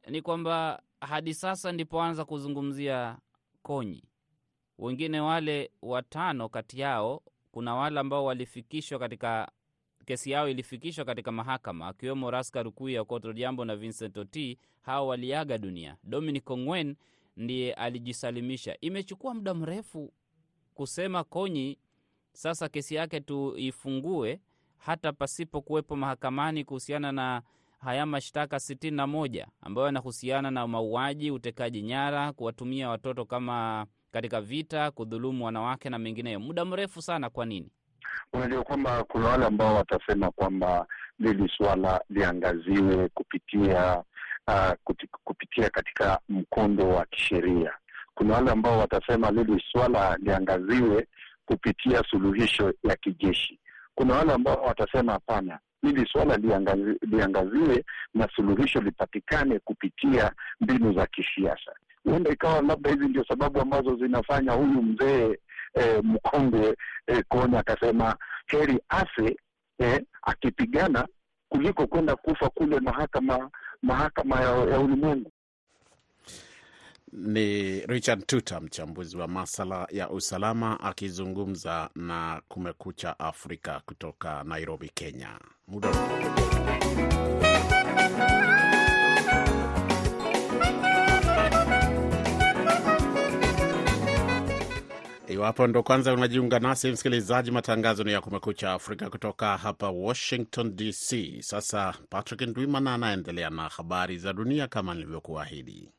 ni 0.07 0.21
kwamba 0.21 0.81
hadi 1.01 1.33
sasa 1.33 1.71
ndipoanza 1.71 2.25
kuzungumzia 2.25 3.17
Konyi. 3.63 4.03
Wengine 4.77 5.19
wale 5.19 5.71
watano 5.81 6.49
kati 6.49 6.79
yao 6.79 7.21
kuna 7.51 7.75
wale 7.75 7.99
ambao 7.99 8.25
walifikishwa 8.25 8.99
katika 8.99 9.51
kesi 10.05 10.31
yao 10.31 10.49
ilifikishwa 10.49 11.05
katika 11.05 11.31
mahakama 11.31 11.87
akiwemo 11.87 12.31
Raska 12.31 12.63
Rukuya, 12.63 13.01
Okoth 13.01 13.25
Odhiambo 13.25 13.65
na 13.65 13.75
Vincent 13.75 14.17
Oti. 14.17 14.59
Hao 14.81 15.07
waliaga 15.07 15.57
dunia. 15.57 15.97
Dominic 16.03 16.49
Ongwen 16.49 16.95
ndiye 17.37 17.73
alijisalimisha. 17.73 18.77
Imechukua 18.81 19.33
muda 19.33 19.53
mrefu 19.53 20.13
kusema 20.73 21.23
Konyi 21.23 21.77
sasa 22.33 22.69
kesi 22.69 22.95
yake 22.95 23.19
tuifungue 23.21 24.39
hata 24.77 25.13
pasipo 25.13 25.61
kuwepo 25.61 25.95
mahakamani 25.95 26.65
kuhusiana 26.65 27.11
na 27.11 27.41
haya 27.79 28.05
mashtaka 28.05 28.59
sitini 28.59 28.97
na 28.97 29.07
moja 29.07 29.47
ambayo 29.61 29.85
yanahusiana 29.85 30.51
na 30.51 30.67
mauaji, 30.67 31.31
utekaji 31.31 31.81
nyara, 31.81 32.33
kuwatumia 32.33 32.89
watoto 32.89 33.25
kama 33.25 33.85
katika 34.11 34.41
vita, 34.41 34.91
kudhulumu 34.91 35.45
wanawake 35.45 35.89
na 35.89 35.99
mengineyo. 35.99 36.39
Muda 36.39 36.65
mrefu 36.65 37.01
sana. 37.01 37.29
Kwa 37.29 37.45
nini? 37.45 37.71
Unajua 38.33 38.63
kwamba 38.63 39.03
kuna 39.03 39.27
wale 39.27 39.45
ambao 39.45 39.75
watasema 39.75 40.31
kwamba 40.31 40.87
lili 41.19 41.51
swala 41.57 42.01
liangaziwe 42.09 43.09
kupitia 43.09 44.03
uh, 44.47 44.95
kupitia 45.23 45.69
katika 45.69 46.19
mkondo 46.29 46.89
wa 46.89 47.05
kisheria. 47.05 47.73
Kuna 48.15 48.33
wale 48.35 48.51
ambao 48.51 48.79
watasema 48.79 49.31
lili 49.31 49.63
swala 49.71 50.17
liangaziwe 50.17 51.07
kupitia 51.45 52.03
suluhisho 52.09 52.73
ya 52.83 52.95
kijeshi. 52.95 53.59
Kuna 53.95 54.15
wale 54.15 54.33
ambao 54.33 54.55
watasema 54.63 55.11
hapana, 55.13 55.59
hili 55.81 56.05
swala 56.11 56.37
liangazi, 56.37 56.97
liangaziwe 57.01 57.85
na 58.13 58.29
suluhisho 58.35 58.81
lipatikane 58.81 59.59
kupitia 59.59 60.31
mbinu 60.61 60.93
za 60.93 61.05
kisiasa. 61.07 61.71
Huenda 62.03 62.31
ikawa 62.31 62.61
labda 62.61 62.89
hizi 62.91 63.05
ndio 63.07 63.25
sababu 63.25 63.61
ambazo 63.61 63.95
zinafanya 63.95 64.51
huyu 64.51 64.81
mzee 64.81 65.39
eh, 65.73 65.99
mkongwe 66.03 66.75
eh, 67.07 67.23
Konyi 67.27 67.57
akasema 67.57 68.15
heri 68.47 68.79
afe 68.89 69.37
eh, 69.79 70.01
akipigana 70.21 71.07
kuliko 71.49 71.87
kwenda 71.87 72.15
kufa 72.15 72.49
kule 72.49 72.79
mahakama 72.79 73.49
mahakama 73.81 74.41
ya, 74.41 74.49
ya 74.71 74.79
ulimwengu. 74.79 75.31
Ni 77.11 77.79
Richard 77.79 78.25
Tuta, 78.25 78.59
mchambuzi 78.61 79.17
wa 79.17 79.27
masala 79.27 79.87
ya 79.91 80.09
usalama 80.09 80.79
akizungumza 80.79 81.89
na 81.95 82.41
Kumekucha 82.47 83.19
Afrika 83.19 83.81
kutoka 83.85 84.43
Nairobi, 84.43 84.89
Kenya. 84.93 85.39
Muda 85.67 85.89
Iwapo 95.27 95.67
ndo 95.67 95.83
kwanza 95.83 96.13
unajiunga 96.13 96.59
nasi 96.59 96.91
msikilizaji, 96.91 97.51
matangazo 97.51 98.03
ni 98.03 98.11
ya 98.11 98.21
Kumekucha 98.21 98.71
Afrika 98.73 99.09
kutoka 99.09 99.57
hapa 99.57 99.89
Washington 99.89 100.75
DC. 100.75 101.41
Sasa 101.41 101.93
Patrick 102.09 102.41
Ndwimana 102.41 102.93
anaendelea 102.93 103.49
na 103.49 103.67
habari 103.69 104.17
za 104.17 104.33
dunia 104.33 104.67
kama 104.67 104.93
nilivyokuahidi. 104.93 105.89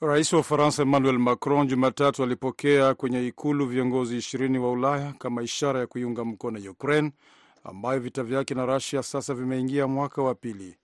Rais 0.00 0.32
wa 0.32 0.38
Ufaransa 0.40 0.82
Emmanuel 0.82 1.18
Macron 1.18 1.66
Jumatatu 1.66 2.22
alipokea 2.22 2.94
kwenye 2.94 3.26
ikulu 3.26 3.66
viongozi 3.66 4.16
ishirini 4.16 4.58
wa 4.58 4.70
Ulaya 4.72 5.12
kama 5.12 5.42
ishara 5.42 5.80
ya 5.80 5.86
kuiunga 5.86 6.24
mkono 6.24 6.70
Ukraine 6.70 7.12
ambayo 7.64 8.00
vita 8.00 8.22
vyake 8.22 8.54
na 8.54 8.66
Rusia 8.66 9.02
sasa 9.02 9.34
vimeingia 9.34 9.86
mwaka 9.86 10.22
wa 10.22 10.34
pili. 10.34 10.76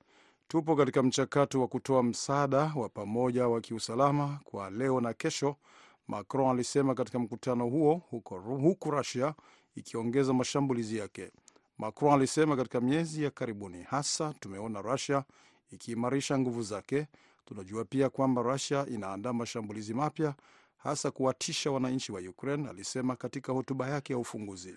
Tupo 0.49 0.76
katika 0.76 1.02
mchakato 1.02 1.61
wa 1.61 1.68
kutoa 1.68 2.02
msaada 2.02 2.73
wa 2.76 2.88
pamoja 2.88 3.49
wa 3.49 3.61
kiusalama 3.61 4.40
kwa 4.44 4.71
leo 4.71 5.00
na 5.00 5.12
kesho, 5.12 5.56
Macron 6.09 6.50
alisema 6.50 6.94
katika 6.94 7.18
mkutano 7.18 7.66
huo, 7.66 8.02
huko, 8.11 8.38
huku 8.38 8.90
Rusia 8.90 9.35
ikiongeza 9.76 10.33
mashambulizi 10.33 10.97
yake. 10.97 11.30
Macron 11.78 12.12
alisema 12.14 12.56
katika 12.56 12.80
miezi 12.80 13.25
ya 13.25 13.30
karibuni, 13.30 13.83
hasa 13.83 14.35
tumeona 14.40 14.83
Rusia 14.83 15.25
ikiimarisha 15.73 16.38
nguvu 16.38 16.62
zake. 16.62 17.06
Tunajua 17.45 17.85
pia 17.85 18.09
kwamba 18.11 18.43
Rusia 18.43 18.87
inaandaa 18.87 19.33
mashambulizi 19.33 19.95
mapya, 19.95 20.35
hasa 20.77 21.11
kuwatisha 21.11 21.71
wananchi 21.71 22.13
wa 22.13 22.21
Ukraine, 22.21 22.69
alisema 22.69 23.17
katika 23.17 23.53
hotuba 23.53 23.89
yake 23.89 24.13
ya 24.13 24.19
ufunguzi. 24.19 24.77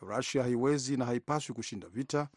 Rusia 0.00 0.42
haiwezi 0.42 0.96
na 0.96 1.04
haipaswi 1.04 1.54
kushinda 1.54 1.88
vita, 1.88 2.28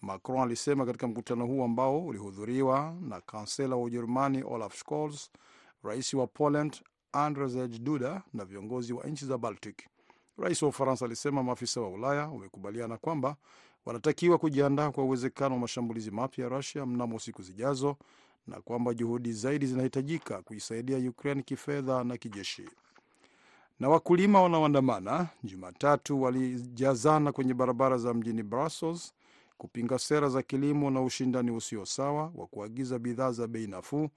Macron 0.00 0.40
alisema 0.42 0.86
katika 0.86 1.06
mkutano 1.08 1.46
huu 1.46 1.64
ambao 1.64 2.06
ulihudhuriwa 2.06 2.96
na 3.00 3.20
kansela 3.20 3.76
wa 3.76 3.82
Ujerumani 3.82 4.42
Olaf 4.42 4.76
Scholz, 4.76 5.28
rais 5.82 6.14
wa 6.14 6.26
Poland 6.26 6.80
Andrzej 7.12 7.78
Duda 7.78 8.22
na 8.32 8.44
viongozi 8.44 8.92
wa 8.92 9.04
nchi 9.04 9.24
za 9.26 9.38
Baltic. 9.38 9.88
Rais 10.38 10.62
wa 10.62 10.68
Ufaransa 10.68 11.04
alisema 11.04 11.42
maafisa 11.42 11.80
wa 11.80 11.88
Ulaya 11.88 12.28
wamekubaliana 12.28 12.96
kwamba 12.96 13.36
wanatakiwa 13.86 14.38
kujiandaa 14.38 14.90
kwa 14.90 15.04
uwezekano 15.04 15.54
wa 15.54 15.60
mashambulizi 15.60 16.10
mapya 16.10 16.44
ya 16.44 16.48
Rusia 16.50 16.86
mnamo 16.86 17.18
siku 17.18 17.42
zijazo 17.42 17.96
na 18.50 18.60
kwamba 18.60 18.94
juhudi 18.94 19.32
zaidi 19.32 19.66
zinahitajika 19.66 20.42
kuisaidia 20.42 21.10
Ukraine 21.10 21.42
kifedha 21.42 22.04
na 22.04 22.16
kijeshi. 22.16 22.68
Na 23.80 23.88
wakulima 23.88 24.42
wanaoandamana 24.42 25.26
Jumatatu 25.44 26.22
walijazana 26.22 27.32
kwenye 27.32 27.54
barabara 27.54 27.98
za 27.98 28.14
mjini 28.14 28.42
Brussels 28.42 29.12
kupinga 29.58 29.98
sera 29.98 30.28
za 30.28 30.42
kilimo 30.42 30.90
na 30.90 31.02
ushindani 31.02 31.50
usio 31.50 31.86
sawa 31.86 32.32
wa 32.34 32.46
kuagiza 32.46 32.98
bidhaa 32.98 33.30
za 33.32 33.46
bei 33.46 33.66
nafuu, 33.66 34.08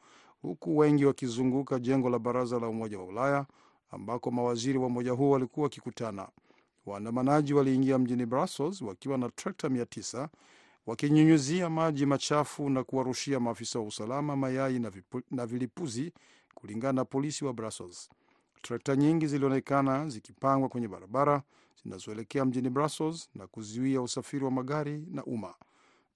huku 0.42 0.78
wengi 0.78 1.06
wakizunguka 1.06 1.80
jengo 1.80 2.10
la 2.10 2.20
baraza 2.20 2.60
la 2.60 2.68
Umoja 2.68 3.00
wa 3.00 3.06
Ulaya 3.06 3.46
ambako 3.92 4.32
mawaziri 4.32 4.78
wa 4.78 4.88
umoja 4.88 5.12
huo 5.12 5.30
walikuwa 5.30 5.64
wakikutana. 5.64 6.28
Waandamanaji 6.86 7.54
waliingia 7.54 7.98
mjini 8.00 8.26
Brussels 8.26 8.82
wakiwa 8.82 9.18
na 9.18 9.30
trekta 9.30 9.68
900 9.68 10.28
wakinyunyuzia 10.86 11.70
maji 11.70 12.06
machafu 12.06 12.70
na 12.70 12.84
kuwarushia 12.84 13.40
maafisa 13.40 13.80
wa 13.80 13.86
usalama 13.86 14.36
mayai 14.36 14.80
na, 14.80 14.90
vipu, 14.90 15.22
na 15.32 15.46
vilipuzi, 15.46 16.14
kulingana 16.54 16.94
na 16.94 17.06
polisi 17.06 17.46
wa 17.46 17.54
Brussels. 17.54 18.10
Trekta 18.62 18.96
nyingi 18.96 19.28
zilionekana 19.28 20.10
zikipangwa 20.10 20.70
kwenye 20.70 20.88
barabara 20.88 21.44
zinazoelekea 21.84 22.46
mjini 22.46 22.70
Brussels 22.70 23.30
na 23.36 23.48
kuzuia 23.48 24.02
usafiri 24.02 24.46
wa 24.46 24.52
magari 24.52 25.06
na 25.12 25.24
umma. 25.26 25.54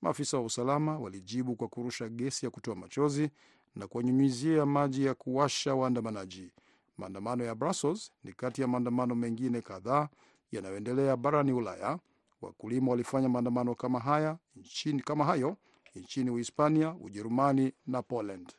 Maafisa 0.01 0.37
wa 0.37 0.43
usalama 0.43 0.99
walijibu 0.99 1.55
kwa 1.55 1.67
kurusha 1.67 2.09
gesi 2.09 2.45
ya 2.45 2.49
kutoa 2.51 2.75
machozi 2.75 3.29
na 3.75 3.87
kuwanyunyizia 3.87 4.65
maji 4.65 5.05
ya 5.05 5.13
kuwasha 5.13 5.75
waandamanaji. 5.75 6.51
Maandamano 6.97 7.43
ya 7.43 7.55
Brussels 7.55 8.11
ni 8.23 8.33
kati 8.33 8.61
ya 8.61 8.67
maandamano 8.67 9.15
mengine 9.15 9.61
kadhaa 9.61 10.09
yanayoendelea 10.51 11.17
barani 11.17 11.53
Ulaya. 11.53 11.99
Wakulima 12.41 12.91
walifanya 12.91 13.29
maandamano 13.29 13.75
kama 13.75 13.99
haya 13.99 14.37
nchini, 14.55 15.01
kama 15.01 15.25
hayo 15.25 15.57
nchini 15.95 16.29
Uhispania, 16.29 16.95
Ujerumani 17.01 17.73
na 17.87 18.01
Poland. 18.01 18.53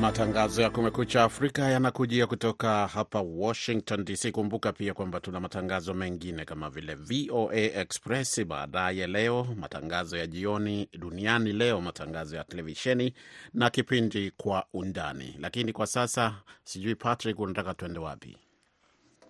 Matangazo 0.00 0.62
ya 0.62 0.70
Kumekucha 0.70 1.24
Afrika 1.24 1.62
yanakujia 1.62 2.26
kutoka 2.26 2.86
hapa 2.86 3.20
Washington 3.20 4.04
DC. 4.04 4.30
Kumbuka 4.32 4.72
pia 4.72 4.94
kwamba 4.94 5.20
tuna 5.20 5.40
matangazo 5.40 5.94
mengine 5.94 6.44
kama 6.44 6.70
vile 6.70 6.94
VOA 6.94 7.54
Express 7.56 8.44
baadaye 8.44 9.06
leo, 9.06 9.46
matangazo 9.56 10.16
ya 10.16 10.26
jioni, 10.26 10.88
Duniani 10.98 11.52
Leo, 11.52 11.80
matangazo 11.80 12.36
ya 12.36 12.44
televisheni 12.44 13.14
na 13.54 13.70
kipindi 13.70 14.30
Kwa 14.36 14.64
Undani. 14.74 15.36
Lakini 15.40 15.72
kwa 15.72 15.86
sasa 15.86 16.34
sijui, 16.64 16.94
Patrick, 16.94 17.38
unataka 17.38 17.74
tuende 17.74 17.98
wapi? 17.98 18.36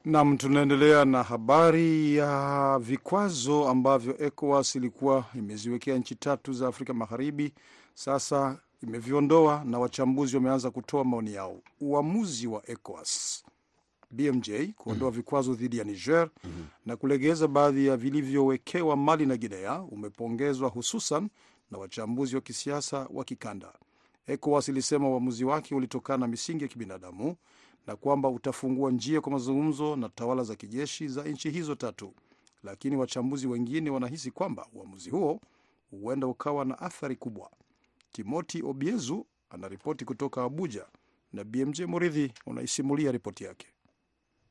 Nam, 0.04 0.36
tunaendelea 0.38 1.04
na 1.04 1.22
habari 1.22 2.16
ya 2.16 2.78
vikwazo 2.82 3.68
ambavyo 3.68 4.16
ECOWAS 4.26 4.76
ilikuwa 4.76 5.24
imeziwekea 5.34 5.96
nchi 5.98 6.14
tatu 6.14 6.52
za 6.52 6.68
Afrika 6.68 6.94
Magharibi. 6.94 7.52
Sasa 7.94 8.58
imeviondoa 8.82 9.64
na 9.64 9.78
wachambuzi 9.78 10.36
wameanza 10.36 10.70
kutoa 10.70 11.04
maoni 11.04 11.34
yao. 11.34 11.60
Uamuzi 11.80 12.46
wa 12.46 12.70
ECOWAS 12.70 13.44
BMJ 14.10 14.50
kuondoa 14.76 15.10
vikwazo 15.10 15.54
dhidi 15.54 15.78
ya 15.78 15.84
Niger 15.84 16.30
na 16.86 16.96
kulegeza 16.96 17.48
baadhi 17.48 17.86
ya 17.86 17.96
vilivyowekewa 17.96 18.96
Mali 18.96 19.26
na 19.26 19.36
Guinea 19.36 19.82
umepongezwa 19.82 20.68
hususan 20.68 21.28
na 21.70 21.78
wachambuzi 21.78 22.34
wa 22.34 22.40
kisiasa 22.42 23.08
wa 23.12 23.24
kikanda. 23.24 23.72
ECOWAS 24.26 24.68
ilisema 24.68 25.08
uamuzi 25.08 25.44
wake 25.44 25.74
ulitokana 25.74 26.18
na 26.18 26.26
misingi 26.26 26.62
ya 26.64 26.68
kibinadamu 26.68 27.36
na 27.86 27.96
kwamba 27.96 28.28
utafungua 28.28 28.90
njia 28.90 29.20
kwa 29.20 29.32
mazungumzo 29.32 29.96
na 29.96 30.08
tawala 30.08 30.42
za 30.42 30.56
kijeshi 30.56 31.08
za 31.08 31.22
nchi 31.24 31.50
hizo 31.50 31.74
tatu, 31.74 32.14
lakini 32.64 32.96
wachambuzi 32.96 33.46
wengine 33.46 33.90
wanahisi 33.90 34.30
kwamba 34.30 34.66
uamuzi 34.72 35.10
huo 35.10 35.40
huenda 35.90 36.26
ukawa 36.26 36.64
na 36.64 36.78
athari 36.78 37.16
kubwa. 37.16 37.50
Timoti 38.12 38.62
Obiezu 38.62 39.26
anaripoti 39.50 40.04
kutoka 40.04 40.44
Abuja 40.44 40.84
na 41.32 41.44
BMJ 41.44 41.80
Muridhi 41.80 42.32
unaisimulia 42.46 43.12
ripoti 43.12 43.44
yake. 43.44 43.66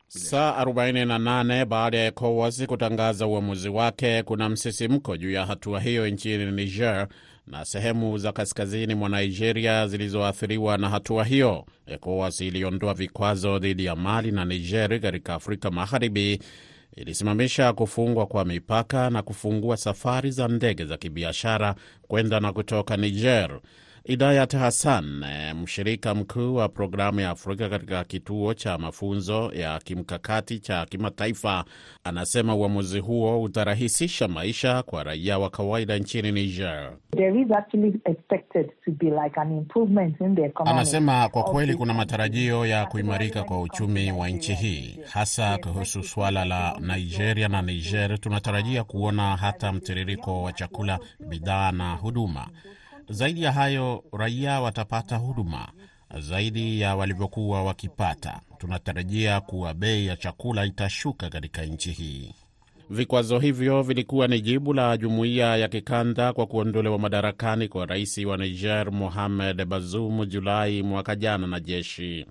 Saa 0.07 0.63
48 0.63 1.65
baada 1.65 1.97
ya 1.97 2.05
ECOWAS 2.07 2.65
kutangaza 2.65 3.27
uamuzi 3.27 3.69
wake, 3.69 4.23
kuna 4.23 4.49
msisimko 4.49 5.17
juu 5.17 5.31
ya 5.31 5.45
hatua 5.45 5.79
hiyo 5.79 6.09
nchini 6.09 6.51
Niger 6.51 7.07
na 7.47 7.65
sehemu 7.65 8.17
za 8.17 8.31
kaskazini 8.31 8.95
mwa 8.95 9.09
Nigeria 9.09 9.87
zilizoathiriwa 9.87 10.77
na 10.77 10.89
hatua 10.89 11.23
hiyo. 11.25 11.65
ECOWAS 11.85 12.41
iliondoa 12.41 12.93
vikwazo 12.93 13.59
dhidi 13.59 13.85
ya 13.85 13.95
Mali 13.95 14.31
na 14.31 14.45
Niger 14.45 14.99
katika 15.01 15.33
Afrika 15.33 15.71
Magharibi, 15.71 16.39
ilisimamisha 16.95 17.73
kufungwa 17.73 18.25
kwa 18.25 18.45
mipaka 18.45 19.09
na 19.09 19.21
kufungua 19.21 19.77
safari 19.77 20.31
za 20.31 20.47
ndege 20.47 20.85
za 20.85 20.97
kibiashara 20.97 21.75
kwenda 22.07 22.39
na 22.39 22.53
kutoka 22.53 22.97
Niger. 22.97 23.59
Idayat 24.03 24.53
Hassan, 24.55 25.23
mshirika 25.63 26.15
mkuu 26.15 26.55
wa 26.55 26.69
programu 26.69 27.19
ya 27.19 27.29
Afrika 27.29 27.69
katika 27.69 28.03
kituo 28.03 28.53
cha 28.53 28.77
mafunzo 28.77 29.51
ya 29.53 29.79
kimkakati 29.79 30.59
cha 30.59 30.85
kimataifa, 30.85 31.65
anasema 32.03 32.55
uamuzi 32.55 32.99
huo 32.99 33.41
utarahisisha 33.43 34.27
maisha 34.27 34.83
kwa 34.83 35.03
raia 35.03 35.39
wa 35.39 35.49
kawaida 35.49 35.97
nchini 35.97 36.31
Niger. 36.31 36.91
Anasema 40.65 41.29
kwa 41.29 41.43
kweli 41.43 41.75
kuna 41.75 41.93
matarajio 41.93 42.65
ya 42.65 42.85
kuimarika 42.85 43.43
kwa 43.43 43.61
uchumi 43.61 44.11
wa 44.11 44.29
nchi 44.29 44.53
hii, 44.53 44.99
hasa 45.13 45.57
kuhusu 45.57 46.03
suala 46.03 46.45
la 46.45 46.79
Nigeria 46.81 47.47
na 47.47 47.61
Niger. 47.61 48.19
Tunatarajia 48.19 48.83
kuona 48.83 49.35
hata 49.35 49.71
mtiririko 49.71 50.43
wa 50.43 50.53
chakula, 50.53 50.99
bidhaa 51.29 51.71
na 51.71 51.93
huduma. 51.95 52.47
Zaidi 53.09 53.43
ya 53.43 53.51
hayo, 53.51 54.03
raia 54.13 54.61
watapata 54.61 55.15
huduma 55.17 55.67
zaidi 56.19 56.81
ya 56.81 56.95
walivyokuwa 56.95 57.63
wakipata. 57.63 58.39
Tunatarajia 58.57 59.41
kuwa 59.41 59.73
bei 59.73 60.05
ya 60.07 60.15
chakula 60.17 60.65
itashuka 60.65 61.29
katika 61.29 61.65
nchi 61.65 61.91
hii. 61.91 62.31
Vikwazo 62.89 63.39
hivyo 63.39 63.83
vilikuwa 63.83 64.27
ni 64.27 64.41
jibu 64.41 64.73
la 64.73 64.97
jumuiya 64.97 65.57
ya 65.57 65.67
kikanda 65.67 66.33
kwa 66.33 66.45
kuondolewa 66.47 66.99
madarakani 66.99 67.67
kwa 67.67 67.85
rais 67.85 68.17
wa 68.17 68.37
Niger 68.37 68.91
Mohamed 68.91 69.65
Bazoum 69.65 70.25
Julai 70.25 70.83
mwaka 70.83 71.15
jana 71.15 71.47
na 71.47 71.59
jeshi. 71.59 72.25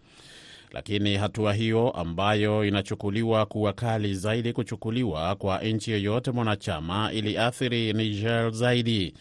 Lakini 0.73 1.17
hatua 1.17 1.55
hiyo 1.55 1.91
ambayo 1.91 2.65
inachukuliwa 2.65 3.47
kuwa 3.47 3.73
kali 3.73 4.15
zaidi 4.15 4.53
kuchukuliwa 4.53 5.35
kwa 5.37 5.59
nchi 5.59 5.91
yoyote 5.91 6.31
mwanachama 6.31 7.13
iliathiri 7.13 7.93
Niger 7.93 8.51
zaidi. 8.51 9.15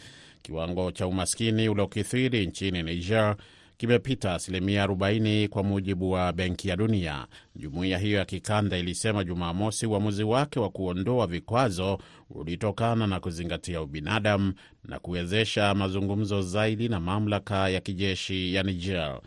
Kiwango 0.51 0.91
cha 0.91 1.07
umaskini 1.07 1.69
uliokithiri 1.69 2.47
nchini 2.47 2.83
Niger 2.83 3.36
kimepita 3.77 4.33
asilimia 4.33 4.86
40 4.86 5.47
kwa 5.47 5.63
mujibu 5.63 6.12
wa 6.12 6.33
Benki 6.33 6.69
ya 6.69 6.75
Dunia. 6.75 7.27
Jumuiya 7.55 7.97
hiyo 7.97 8.17
ya 8.17 8.25
kikanda 8.25 8.77
ilisema 8.77 9.23
Jumamosi 9.23 9.86
uamuzi 9.86 10.23
wake 10.23 10.60
wa 10.60 10.69
kuondoa 10.69 11.27
vikwazo 11.27 11.97
ulitokana 12.29 13.07
na 13.07 13.19
kuzingatia 13.19 13.81
ubinadamu 13.81 14.53
na 14.83 14.99
kuwezesha 14.99 15.73
mazungumzo 15.75 16.41
zaidi 16.41 16.89
na 16.89 16.99
mamlaka 16.99 17.69
ya 17.69 17.79
kijeshi 17.81 18.53
ya 18.53 18.63
Niger. 18.63 19.21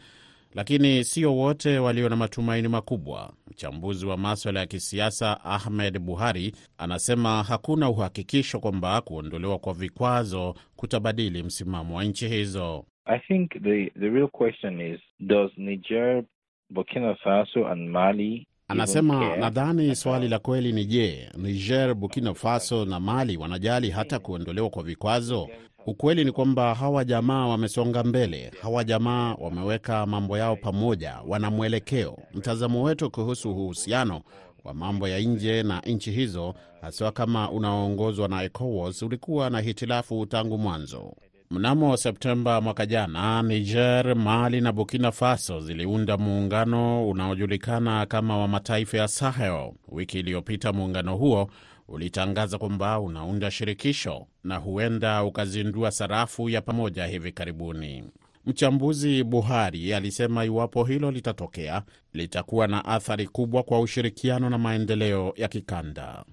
Lakini 0.54 1.04
sio 1.04 1.36
wote 1.36 1.78
walio 1.78 2.08
na 2.08 2.16
matumaini 2.16 2.68
makubwa. 2.68 3.32
Mchambuzi 3.50 4.06
wa 4.06 4.16
maswala 4.16 4.60
ya 4.60 4.66
kisiasa 4.66 5.44
Ahmed 5.44 5.98
Buhari 5.98 6.52
anasema 6.78 7.42
hakuna 7.42 7.88
uhakikisho 7.90 8.58
kwamba 8.60 9.00
kuondolewa 9.00 9.58
kwa 9.58 9.74
vikwazo 9.74 10.54
kutabadili 10.76 11.42
msimamo 11.42 11.96
wa 11.96 12.04
nchi 12.04 12.28
hizo. 12.28 12.84
I 13.04 13.18
think 13.18 13.50
the, 13.62 13.90
the 14.00 14.08
real 14.08 14.28
question 14.28 14.80
is, 14.80 15.00
does 15.20 15.50
Niger, 15.56 16.22
Burkina 16.70 17.14
Faso 17.14 17.66
and 17.68 17.88
Mali 17.90 18.46
Anasema 18.70 19.36
nadhani 19.36 19.96
swali 19.96 20.28
la 20.28 20.38
kweli 20.38 20.72
ni 20.72 20.84
je, 20.84 21.28
Niger, 21.38 21.94
Burkina 21.94 22.34
Faso 22.34 22.84
na 22.84 23.00
Mali 23.00 23.36
wanajali 23.36 23.90
hata 23.90 24.18
kuondolewa 24.18 24.70
kwa 24.70 24.82
vikwazo? 24.82 25.48
Ukweli 25.86 26.24
ni 26.24 26.32
kwamba 26.32 26.74
hawa 26.74 27.04
jamaa 27.04 27.46
wamesonga 27.46 28.04
mbele, 28.04 28.52
hawa 28.62 28.84
jamaa 28.84 29.34
wameweka 29.34 30.06
mambo 30.06 30.38
yao 30.38 30.56
pamoja, 30.56 31.18
wana 31.26 31.50
mwelekeo. 31.50 32.18
Mtazamo 32.34 32.82
wetu 32.82 33.10
kuhusu 33.10 33.50
uhusiano 33.50 34.20
wa 34.64 34.74
mambo 34.74 35.08
ya 35.08 35.18
nje 35.20 35.62
na 35.62 35.80
nchi 35.80 36.10
hizo, 36.10 36.54
haswa 36.80 37.12
kama 37.12 37.50
unaoongozwa 37.50 38.28
na 38.28 38.42
ECOWAS, 38.42 39.02
ulikuwa 39.02 39.50
na 39.50 39.60
hitilafu 39.60 40.26
tangu 40.26 40.58
mwanzo. 40.58 41.12
Mnamo 41.50 41.96
Septemba 41.96 42.60
mwaka 42.60 42.86
jana, 42.86 43.42
Niger, 43.42 44.16
Mali 44.16 44.60
na 44.60 44.72
Burkina 44.72 45.12
Faso 45.12 45.60
ziliunda 45.60 46.16
muungano 46.16 47.08
unaojulikana 47.08 48.06
kama 48.06 48.38
wa 48.38 48.48
mataifa 48.48 48.96
ya 48.96 49.08
Sahel. 49.08 49.72
Wiki 49.88 50.18
iliyopita 50.18 50.72
muungano 50.72 51.16
huo 51.16 51.50
ulitangaza 51.90 52.58
kwamba 52.58 53.00
unaunda 53.00 53.50
shirikisho 53.50 54.26
na 54.44 54.56
huenda 54.56 55.24
ukazindua 55.24 55.90
sarafu 55.90 56.48
ya 56.48 56.60
pamoja 56.62 57.06
hivi 57.06 57.32
karibuni. 57.32 58.04
Mchambuzi 58.46 59.24
Buhari 59.24 59.94
alisema 59.94 60.44
iwapo 60.44 60.84
hilo 60.84 61.10
litatokea, 61.10 61.82
litakuwa 62.12 62.66
na 62.66 62.84
athari 62.84 63.26
kubwa 63.26 63.62
kwa 63.62 63.80
ushirikiano 63.80 64.50
na 64.50 64.58
maendeleo 64.58 65.32
ya 65.36 65.48
kikanda. 65.48 66.24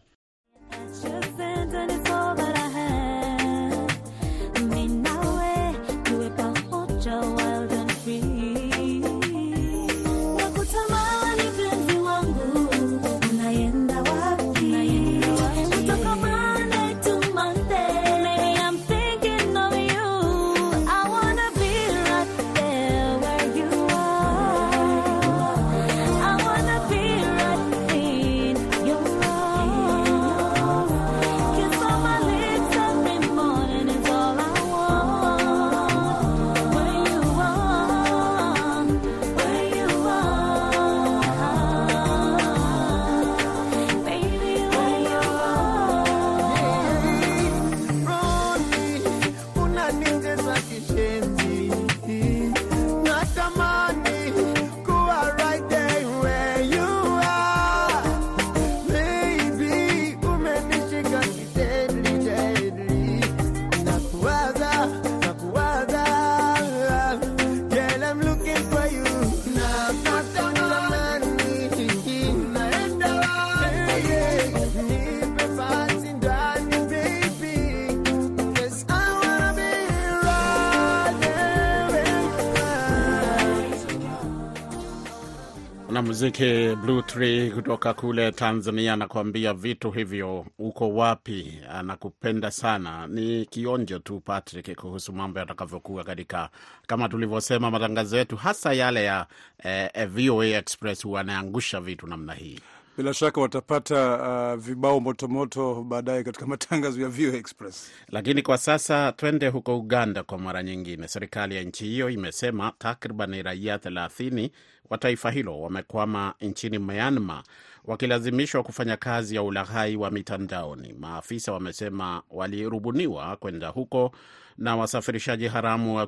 Mwanamuziki 86.17 86.75
Blue 86.75 87.01
Tree 87.01 87.51
kutoka 87.51 87.93
kule 87.93 88.32
Tanzania 88.32 88.93
anakuambia 88.93 89.53
vitu 89.53 89.91
hivyo. 89.91 90.45
Uko 90.60 90.89
wapi? 90.93 91.60
Anakupenda 91.71 92.51
sana. 92.51 93.08
Ni 93.08 93.45
kionjo 93.45 93.99
tu, 93.99 94.19
Patrick, 94.19 94.75
kuhusu 94.75 95.13
mambo 95.13 95.39
yatakavyokuwa 95.39 96.03
katika, 96.03 96.49
kama 96.88 97.10
tulivyosema, 97.10 97.71
matangazo 97.71 98.17
yetu, 98.17 98.36
hasa 98.38 98.73
yale 98.73 99.03
ya 99.03 99.25
eh, 99.63 100.08
VOA 100.08 100.45
Express 100.47 101.06
wanaangusha 101.06 101.82
vitu 101.82 102.08
namna 102.08 102.34
hii. 102.34 102.60
Bila 102.97 103.13
shaka 103.13 103.41
watapata 103.41 104.17
uh, 104.53 104.60
vibao 104.63 104.99
motomoto 104.99 105.83
baadaye 105.83 106.23
katika 106.23 106.45
matangazo 106.55 107.01
ya 107.01 107.10
VOA 107.10 107.38
Express. 107.38 107.91
Lakini 108.10 108.41
kwa 108.41 108.57
sasa 108.57 109.12
twende 109.12 109.47
huko 109.47 109.77
Uganda 109.79 110.23
kwa 110.23 110.38
mara 110.38 110.63
nyingine. 110.63 111.07
Serikali 111.07 111.55
ya 111.55 111.63
nchi 111.63 111.86
hiyo 111.86 112.10
imesema 112.10 112.71
takriban 112.77 113.41
raia 113.43 113.79
thelathini 113.79 114.51
wa 114.89 114.97
taifa 114.97 115.31
hilo 115.31 115.62
wamekwama 115.62 116.33
nchini 116.41 116.79
Myanmar 116.79 117.43
wakilazimishwa 117.86 118.63
kufanya 118.63 118.97
kazi 118.97 119.36
ya 119.36 119.43
ulaghai 119.43 119.95
wa 119.95 120.12
mitandaoni. 120.12 120.93
Maafisa 120.93 121.51
wamesema 121.53 122.21
walirubuniwa 122.31 123.36
kwenda 123.36 123.67
huko 123.67 124.12
na 124.58 124.76
wasafirishaji 124.76 125.48
haramu 125.48 126.08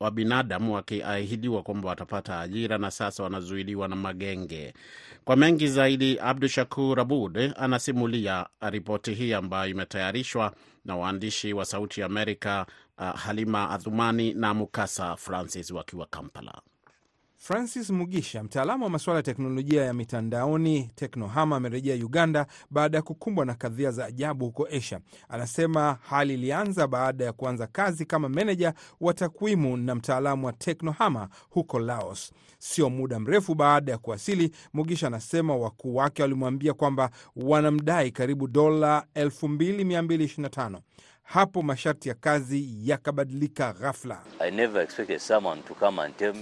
wa 0.00 0.10
binadamu 0.10 0.74
wakiahidiwa 0.74 1.62
kwamba 1.62 1.88
watapata 1.88 2.40
ajira 2.40 2.78
na 2.78 2.90
sasa 2.90 3.22
wanazuiliwa 3.22 3.88
na 3.88 3.96
magenge. 3.96 4.74
Kwa 5.24 5.36
mengi 5.36 5.68
zaidi, 5.68 6.18
Abdu 6.18 6.48
Shakur 6.48 7.00
Abud 7.00 7.52
anasimulia 7.56 8.46
ripoti 8.60 9.14
hii 9.14 9.32
ambayo 9.32 9.70
imetayarishwa 9.70 10.52
na 10.84 10.96
waandishi 10.96 11.52
wa 11.52 11.64
Sauti 11.64 12.00
ya 12.00 12.06
Amerika 12.06 12.66
uh, 12.98 13.14
Halima 13.14 13.70
Adhumani 13.70 14.34
na 14.34 14.54
Mukasa 14.54 15.16
Francis 15.16 15.70
wakiwa 15.70 16.06
Kampala. 16.06 16.60
Francis 17.38 17.90
Mugisha, 17.90 18.42
mtaalamu 18.42 18.84
wa 18.84 18.90
masuala 18.90 19.18
ya 19.18 19.22
teknolojia 19.22 19.84
ya 19.84 19.94
mitandaoni 19.94 20.90
Teknohama, 20.94 21.56
amerejea 21.56 21.94
Uganda 22.06 22.46
baada 22.70 22.98
ya 22.98 23.02
kukumbwa 23.02 23.44
na 23.44 23.54
kadhia 23.54 23.90
za 23.90 24.04
ajabu 24.06 24.44
huko 24.44 24.68
Asia. 24.72 25.00
Anasema 25.28 25.98
hali 26.08 26.34
ilianza 26.34 26.86
baada 26.86 27.24
ya 27.24 27.32
kuanza 27.32 27.66
kazi 27.66 28.04
kama 28.06 28.28
meneja 28.28 28.74
wa 29.00 29.14
takwimu 29.14 29.76
na 29.76 29.94
mtaalamu 29.94 30.46
wa 30.46 30.52
Teknohama 30.52 31.28
huko 31.50 31.78
Laos. 31.78 32.32
Sio 32.58 32.90
muda 32.90 33.20
mrefu 33.20 33.54
baada 33.54 33.92
ya 33.92 33.98
kuwasili, 33.98 34.50
Mugisha 34.72 35.06
anasema 35.06 35.56
wakuu 35.56 35.94
wake 35.96 36.22
walimwambia 36.22 36.72
kwamba 36.74 37.10
wanamdai 37.36 38.10
karibu 38.10 38.48
dola 38.48 39.06
2225 39.14 40.78
hapo 41.26 41.62
masharti 41.62 42.08
ya 42.08 42.14
kazi 42.14 42.68
yakabadilika 42.84 43.72
ghafla. 43.72 44.22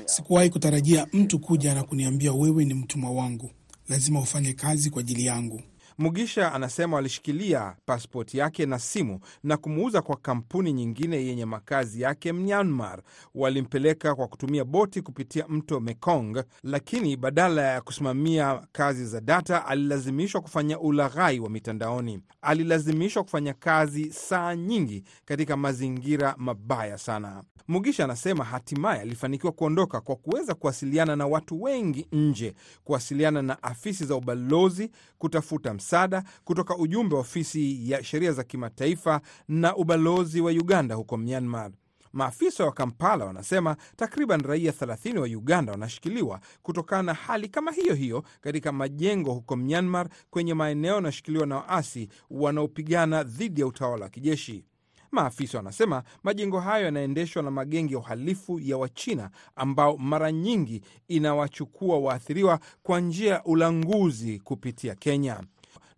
Sikuwahi 0.06 0.50
kutarajia 0.50 1.06
mtu 1.12 1.38
kuja 1.38 1.74
na 1.74 1.82
kuniambia 1.82 2.32
wewe 2.32 2.64
ni 2.64 2.74
mtumwa 2.74 3.10
wangu, 3.10 3.50
lazima 3.88 4.20
ufanye 4.20 4.52
kazi 4.52 4.90
kwa 4.90 5.00
ajili 5.00 5.26
yangu. 5.26 5.62
Mugisha 5.98 6.52
anasema 6.52 6.96
walishikilia 6.96 7.76
pasipoti 7.86 8.38
yake 8.38 8.66
na 8.66 8.78
simu 8.78 9.20
na 9.42 9.56
kumuuza 9.56 10.02
kwa 10.02 10.16
kampuni 10.16 10.72
nyingine 10.72 11.16
yenye 11.26 11.44
makazi 11.44 12.00
yake 12.02 12.32
Myanmar. 12.32 13.02
Walimpeleka 13.34 14.14
kwa 14.14 14.28
kutumia 14.28 14.64
boti 14.64 15.02
kupitia 15.02 15.44
mto 15.48 15.80
Mekong, 15.80 16.44
lakini 16.62 17.16
badala 17.16 17.62
ya 17.62 17.80
kusimamia 17.80 18.62
kazi 18.72 19.06
za 19.06 19.20
data, 19.20 19.66
alilazimishwa 19.66 20.40
kufanya 20.40 20.78
ulaghai 20.80 21.40
wa 21.40 21.50
mitandaoni. 21.50 22.20
Alilazimishwa 22.42 23.22
kufanya 23.22 23.54
kazi 23.54 24.12
saa 24.12 24.54
nyingi 24.56 25.04
katika 25.24 25.56
mazingira 25.56 26.34
mabaya 26.38 26.98
sana. 26.98 27.42
Mugisha 27.68 28.04
anasema 28.04 28.44
hatimaye 28.44 29.00
alifanikiwa 29.00 29.52
kuondoka 29.52 30.00
kwa 30.00 30.16
kuweza 30.16 30.54
kuwasiliana 30.54 31.16
na 31.16 31.26
watu 31.26 31.62
wengi 31.62 32.06
nje, 32.12 32.54
kuwasiliana 32.84 33.42
na 33.42 33.62
afisi 33.62 34.04
za 34.04 34.16
ubalozi, 34.16 34.90
kutafuta 35.18 35.74
msaada 35.84 36.24
kutoka 36.44 36.76
ujumbe 36.76 37.14
wa 37.14 37.20
ofisi 37.20 37.90
ya 37.90 38.04
sheria 38.04 38.32
za 38.32 38.44
kimataifa 38.44 39.20
na 39.48 39.76
ubalozi 39.76 40.40
wa 40.40 40.50
Uganda 40.50 40.94
huko 40.94 41.16
Myanmar. 41.16 41.70
Maafisa 42.12 42.64
wa 42.64 42.72
Kampala 42.72 43.24
wanasema 43.24 43.76
takriban 43.96 44.42
raia 44.42 44.72
30 44.72 45.18
wa 45.18 45.26
Uganda 45.26 45.72
wanashikiliwa 45.72 46.40
kutokana 46.62 47.02
na 47.02 47.14
hali 47.14 47.48
kama 47.48 47.72
hiyo 47.72 47.94
hiyo 47.94 48.24
katika 48.40 48.72
majengo 48.72 49.32
huko 49.32 49.56
Myanmar, 49.56 50.08
kwenye 50.30 50.54
maeneo 50.54 50.94
yanayoshikiliwa 50.94 51.46
na 51.46 51.56
waasi 51.56 52.08
wanaopigana 52.30 53.22
dhidi 53.22 53.60
ya 53.60 53.66
utawala 53.66 54.04
wa 54.04 54.10
kijeshi. 54.10 54.64
Maafisa 55.10 55.58
wanasema 55.58 56.02
majengo 56.22 56.60
hayo 56.60 56.84
yanaendeshwa 56.84 57.42
na 57.42 57.50
magenge 57.50 57.92
ya 57.94 57.98
uhalifu 58.00 58.60
ya 58.60 58.76
Wachina 58.76 59.30
ambao 59.56 59.96
mara 59.96 60.32
nyingi 60.32 60.80
inawachukua 61.08 61.98
waathiriwa 61.98 62.60
kwa 62.82 63.00
njia 63.00 63.32
ya 63.34 63.44
ulanguzi 63.44 64.38
kupitia 64.38 64.94
Kenya 64.94 65.40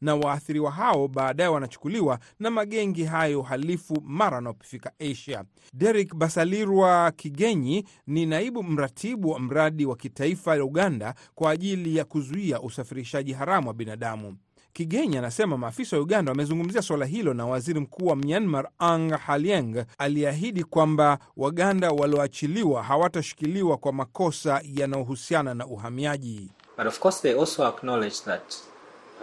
na 0.06 0.14
waathiriwa 0.14 0.70
hao 0.70 1.08
baadaye 1.08 1.48
wanachukuliwa 1.50 2.18
na 2.40 2.50
magengi 2.50 3.04
hayo 3.04 3.40
uhalifu 3.40 4.02
mara 4.04 4.34
wanapofika 4.36 4.92
Asia. 4.98 5.44
Derek 5.72 6.14
Basalirwa 6.14 7.12
Kigenyi 7.16 7.84
ni 8.06 8.26
naibu 8.26 8.62
mratibu 8.62 9.30
wa 9.30 9.40
mradi 9.40 9.86
wa 9.86 9.96
kitaifa 9.96 10.56
ya 10.56 10.64
Uganda 10.64 11.14
kwa 11.34 11.50
ajili 11.50 11.96
ya 11.96 12.04
kuzuia 12.04 12.60
usafirishaji 12.60 13.32
haramu 13.32 13.68
wa 13.68 13.74
binadamu. 13.74 14.36
Kigenyi 14.72 15.16
anasema 15.18 15.56
maafisa 15.56 15.96
wa 15.96 16.02
Uganda 16.02 16.32
wamezungumzia 16.32 16.82
suala 16.82 17.06
hilo 17.06 17.34
na 17.34 17.46
waziri 17.46 17.80
mkuu 17.80 18.06
wa 18.06 18.16
Myanmar 18.16 18.68
Ang 18.78 19.10
Halieng 19.12 19.84
aliahidi 19.98 20.64
kwamba 20.64 21.18
Waganda 21.36 21.90
walioachiliwa 21.90 22.82
hawatashikiliwa 22.82 23.76
kwa 23.76 23.92
makosa 23.92 24.60
yanayohusiana 24.64 25.54
na 25.54 25.66
uhamiaji. 25.66 26.50
But 26.78 26.86
of 26.86 26.98
course 26.98 27.22
they 27.22 27.40
also 27.40 27.66
acknowledge 27.66 28.16
that, 28.24 28.54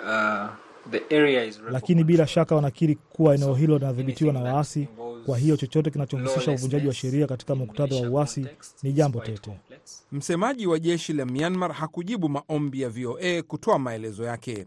uh, 0.04 0.50
Lakini 1.72 2.04
bila 2.04 2.28
shaka 2.28 2.56
wanakiri 2.56 2.96
kuwa 2.96 3.36
eneo 3.36 3.56
hilo 3.56 3.78
linadhibitiwa 3.78 4.34
na 4.34 4.39
waasi. 4.39 4.88
Kwa 5.26 5.38
hiyo 5.38 5.58
chochote 5.58 5.89
kinachohusisha 5.91 6.52
uvunjaji 6.52 6.88
wa 6.88 6.93
sheria 6.93 7.28
katika 7.28 7.56
muktadha 7.56 7.96
wa 7.96 8.10
uasi 8.10 8.46
ni 8.84 8.93
jambo 8.93 9.19
tete. 9.22 9.52
Msemaji 10.12 10.67
wa 10.67 10.80
jeshi 10.80 11.13
la 11.13 11.26
Myanmar 11.26 11.72
hakujibu 11.74 12.30
maombi 12.30 12.82
ya 12.82 12.89
VOA 12.89 13.41
kutoa 13.48 13.80
maelezo 13.80 14.24
yake. 14.24 14.65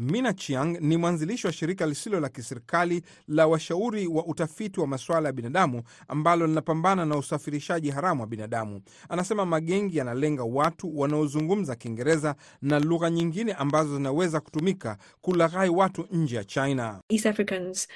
Mina 0.00 0.32
Chiang 0.32 0.78
ni 0.80 0.96
mwanzilishi 0.96 1.46
wa 1.46 1.52
shirika 1.52 1.86
lisilo 1.86 2.20
la 2.20 2.28
kiserikali 2.28 3.02
la 3.28 3.46
washauri 3.46 4.06
wa 4.06 4.26
utafiti 4.26 4.80
wa 4.80 4.86
masuala 4.86 5.28
ya 5.28 5.32
binadamu 5.32 5.82
ambalo 6.08 6.46
linapambana 6.46 7.06
na 7.06 7.16
usafirishaji 7.16 7.90
haramu 7.90 8.20
wa 8.20 8.26
binadamu. 8.26 8.80
Anasema 9.08 9.46
magengi 9.46 9.96
yanalenga 9.96 10.44
watu 10.44 10.98
wanaozungumza 10.98 11.76
Kiingereza 11.76 12.34
na 12.62 12.78
lugha 12.78 13.10
nyingine 13.10 13.52
ambazo 13.52 13.96
zinaweza 13.96 14.40
kutumika 14.40 14.98
kulaghai 15.20 15.68
watu 15.70 16.06
nje 16.10 16.36
ya 16.36 16.44
China. 16.44 17.00
East 17.08 17.26
Africans 17.26 17.88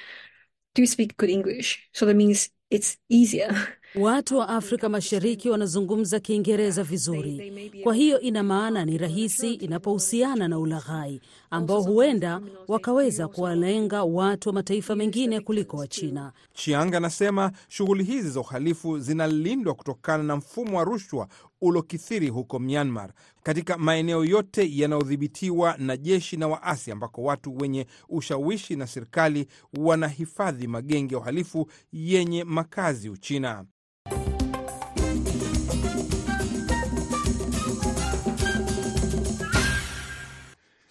do 0.76 0.86
speak 0.86 1.16
good 1.18 1.30
English, 1.30 1.78
so 1.92 2.06
that 2.06 2.16
means 2.16 2.50
it's 2.74 2.98
easier. 3.08 3.68
Watu 3.94 4.38
wa 4.38 4.48
Afrika 4.48 4.88
Mashariki 4.88 5.50
wanazungumza 5.50 6.20
Kiingereza 6.20 6.82
vizuri, 6.82 7.52
kwa 7.82 7.94
hiyo 7.94 8.20
ina 8.20 8.42
maana 8.42 8.84
ni 8.84 8.98
rahisi 8.98 9.54
inapohusiana 9.54 10.48
na 10.48 10.58
ulaghai 10.58 11.20
ambao 11.50 11.82
huenda 11.82 12.40
wakaweza 12.68 13.28
kuwalenga 13.28 14.04
watu 14.04 14.48
wa 14.48 14.52
mataifa 14.54 14.96
mengine 14.96 15.40
kuliko 15.40 15.76
wa 15.76 15.86
China. 15.86 16.32
Chiang 16.54 16.94
anasema 16.96 17.52
shughuli 17.68 18.04
hizi 18.04 18.30
za 18.30 18.40
uhalifu 18.40 18.98
zinalindwa 18.98 19.74
kutokana 19.74 20.22
na 20.22 20.36
mfumo 20.36 20.78
wa 20.78 20.84
rushwa 20.84 21.28
uliokithiri 21.60 22.28
huko 22.28 22.58
Myanmar, 22.58 23.10
katika 23.42 23.78
maeneo 23.78 24.24
yote 24.24 24.76
yanayodhibitiwa 24.78 25.76
na 25.78 25.96
jeshi 25.96 26.36
na 26.36 26.48
waasi, 26.48 26.90
ambako 26.90 27.22
watu 27.22 27.56
wenye 27.56 27.86
ushawishi 28.08 28.76
na 28.76 28.86
serikali 28.86 29.46
wanahifadhi 29.78 30.66
magenge 30.66 31.14
ya 31.14 31.20
uhalifu 31.20 31.70
yenye 31.92 32.44
makazi 32.64 33.08
Uchina. 33.10 33.64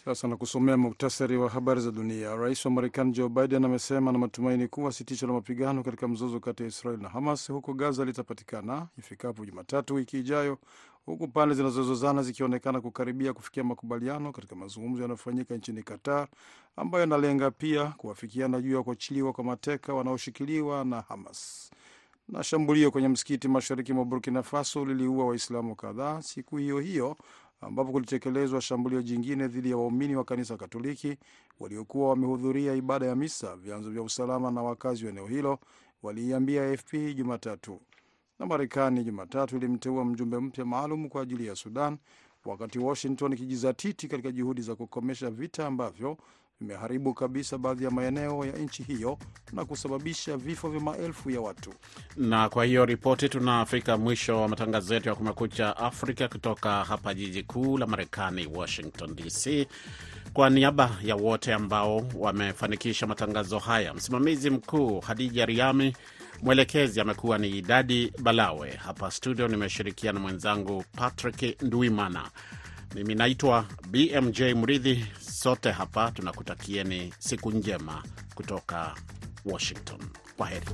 Sasa 0.05 0.27
na 0.27 0.37
kusomea 0.37 0.77
muktasari 0.77 1.37
wa 1.37 1.49
habari 1.49 1.81
za 1.81 1.91
dunia. 1.91 2.35
Rais 2.35 2.65
wa 2.65 2.71
Marekani 2.71 3.11
Joe 3.11 3.29
Biden 3.29 3.65
amesema 3.65 4.11
na 4.11 4.17
matumaini 4.19 4.67
kuwa 4.67 4.91
sitisho 4.91 5.27
la 5.27 5.33
mapigano 5.33 5.83
katika 5.83 6.07
mzozo 6.07 6.39
kati 6.39 6.63
ya 6.63 6.69
Israel 6.69 6.99
na 7.01 7.09
Hamas 7.09 7.51
huko 7.51 7.73
Gaza 7.73 8.05
litapatikana 8.05 8.87
ifikapo 8.97 9.45
Jumatatu 9.45 9.95
wiki 9.95 10.19
ijayo, 10.19 10.57
huku 11.05 11.27
pande 11.27 11.55
zinazozozana 11.55 12.23
zikionekana 12.23 12.81
kukaribia 12.81 13.33
kufikia 13.33 13.63
makubaliano 13.63 14.31
katika 14.31 14.55
mazungumzo 14.55 15.01
yanayofanyika 15.01 15.55
nchini 15.57 15.83
Qatar, 15.83 16.27
ambayo 16.75 17.01
yanalenga 17.01 17.51
pia 17.51 17.85
kuwafikiana 17.85 18.61
juu 18.61 18.75
ya 18.75 18.83
kuachiliwa 18.83 19.33
kwa 19.33 19.43
mateka 19.43 19.93
wanaoshikiliwa 19.93 20.85
na 20.85 21.01
Hamas. 21.01 21.71
Na 22.27 22.43
shambulio 22.43 22.91
kwenye 22.91 23.07
msikiti 23.07 23.47
mashariki 23.47 23.93
mwa 23.93 24.05
Burkina 24.05 24.43
Faso 24.43 24.85
liliua 24.85 25.25
Waislamu 25.25 25.75
kadhaa 25.75 26.21
siku 26.21 26.57
hiyo 26.57 26.79
hiyo 26.79 27.17
ambapo 27.61 27.91
kulitekelezwa 27.91 28.61
shambulio 28.61 29.01
jingine 29.01 29.47
dhidi 29.47 29.69
ya 29.69 29.77
waumini 29.77 30.15
wa 30.15 30.23
kanisa 30.23 30.57
Katoliki 30.57 31.17
waliokuwa 31.59 32.09
wamehudhuria 32.09 32.73
ibada 32.73 33.05
ya 33.05 33.15
misa, 33.15 33.55
vyanzo 33.55 33.89
vya 33.89 34.01
usalama 34.01 34.51
na 34.51 34.61
wakazi 34.63 35.05
wa 35.05 35.11
eneo 35.11 35.27
hilo 35.27 35.59
waliiambia 36.03 36.71
AFP 36.71 36.93
Jumatatu. 37.15 37.81
Na 38.39 38.45
Marekani 38.45 39.03
Jumatatu 39.03 39.57
ilimteua 39.57 40.05
mjumbe 40.05 40.37
mpya 40.39 40.65
maalum 40.65 41.09
kwa 41.09 41.21
ajili 41.21 41.47
ya 41.47 41.55
Sudan, 41.55 41.97
wakati 42.45 42.79
Washington 42.79 43.33
ikijizatiti 43.33 44.07
katika 44.07 44.31
juhudi 44.31 44.61
za 44.61 44.75
kukomesha 44.75 45.29
vita 45.29 45.67
ambavyo 45.67 46.17
vimeharibu 46.61 47.13
kabisa 47.13 47.57
baadhi 47.57 47.83
ya 47.83 47.91
maeneo 47.91 48.45
ya 48.45 48.51
nchi 48.51 48.83
hiyo 48.83 49.17
na 49.53 49.65
kusababisha 49.65 50.37
vifo 50.37 50.69
vya 50.69 50.79
maelfu 50.81 51.29
ya 51.29 51.41
watu. 51.41 51.73
Na 52.17 52.49
kwa 52.49 52.65
hiyo 52.65 52.85
ripoti, 52.85 53.29
tunafika 53.29 53.97
mwisho 53.97 54.41
wa 54.41 54.47
matangazo 54.47 54.93
yetu 54.93 55.09
ya 55.09 55.15
Kumekucha 55.15 55.77
Afrika 55.77 56.27
kutoka 56.27 56.83
hapa 56.83 57.13
jiji 57.13 57.43
kuu 57.43 57.77
la 57.77 57.87
Marekani, 57.87 58.47
Washington 58.55 59.15
DC. 59.15 59.67
Kwa 60.33 60.49
niaba 60.49 60.91
ya 61.03 61.15
wote 61.15 61.53
ambao 61.53 62.03
wamefanikisha 62.15 63.07
matangazo 63.07 63.59
haya, 63.59 63.93
msimamizi 63.93 64.49
mkuu 64.49 64.99
Hadija 64.99 65.45
Riami, 65.45 65.95
mwelekezi 66.41 67.01
amekuwa 67.01 67.37
ni 67.37 67.49
Idadi 67.49 68.13
Balawe. 68.21 68.71
Hapa 68.71 69.11
studio 69.11 69.47
nimeshirikiana 69.47 70.19
mwenzangu 70.19 70.83
Patrick 70.95 71.61
Ndwimana. 71.61 72.29
Mimi 72.95 73.15
naitwa 73.15 73.65
BMJ 73.87 74.41
Mridhi. 74.41 75.05
Sote 75.19 75.71
hapa 75.71 76.11
tunakutakieni 76.11 77.13
siku 77.19 77.51
njema 77.51 78.03
kutoka 78.35 78.95
Washington. 79.45 79.99
Kwa 80.37 80.47
heri. 80.47 80.65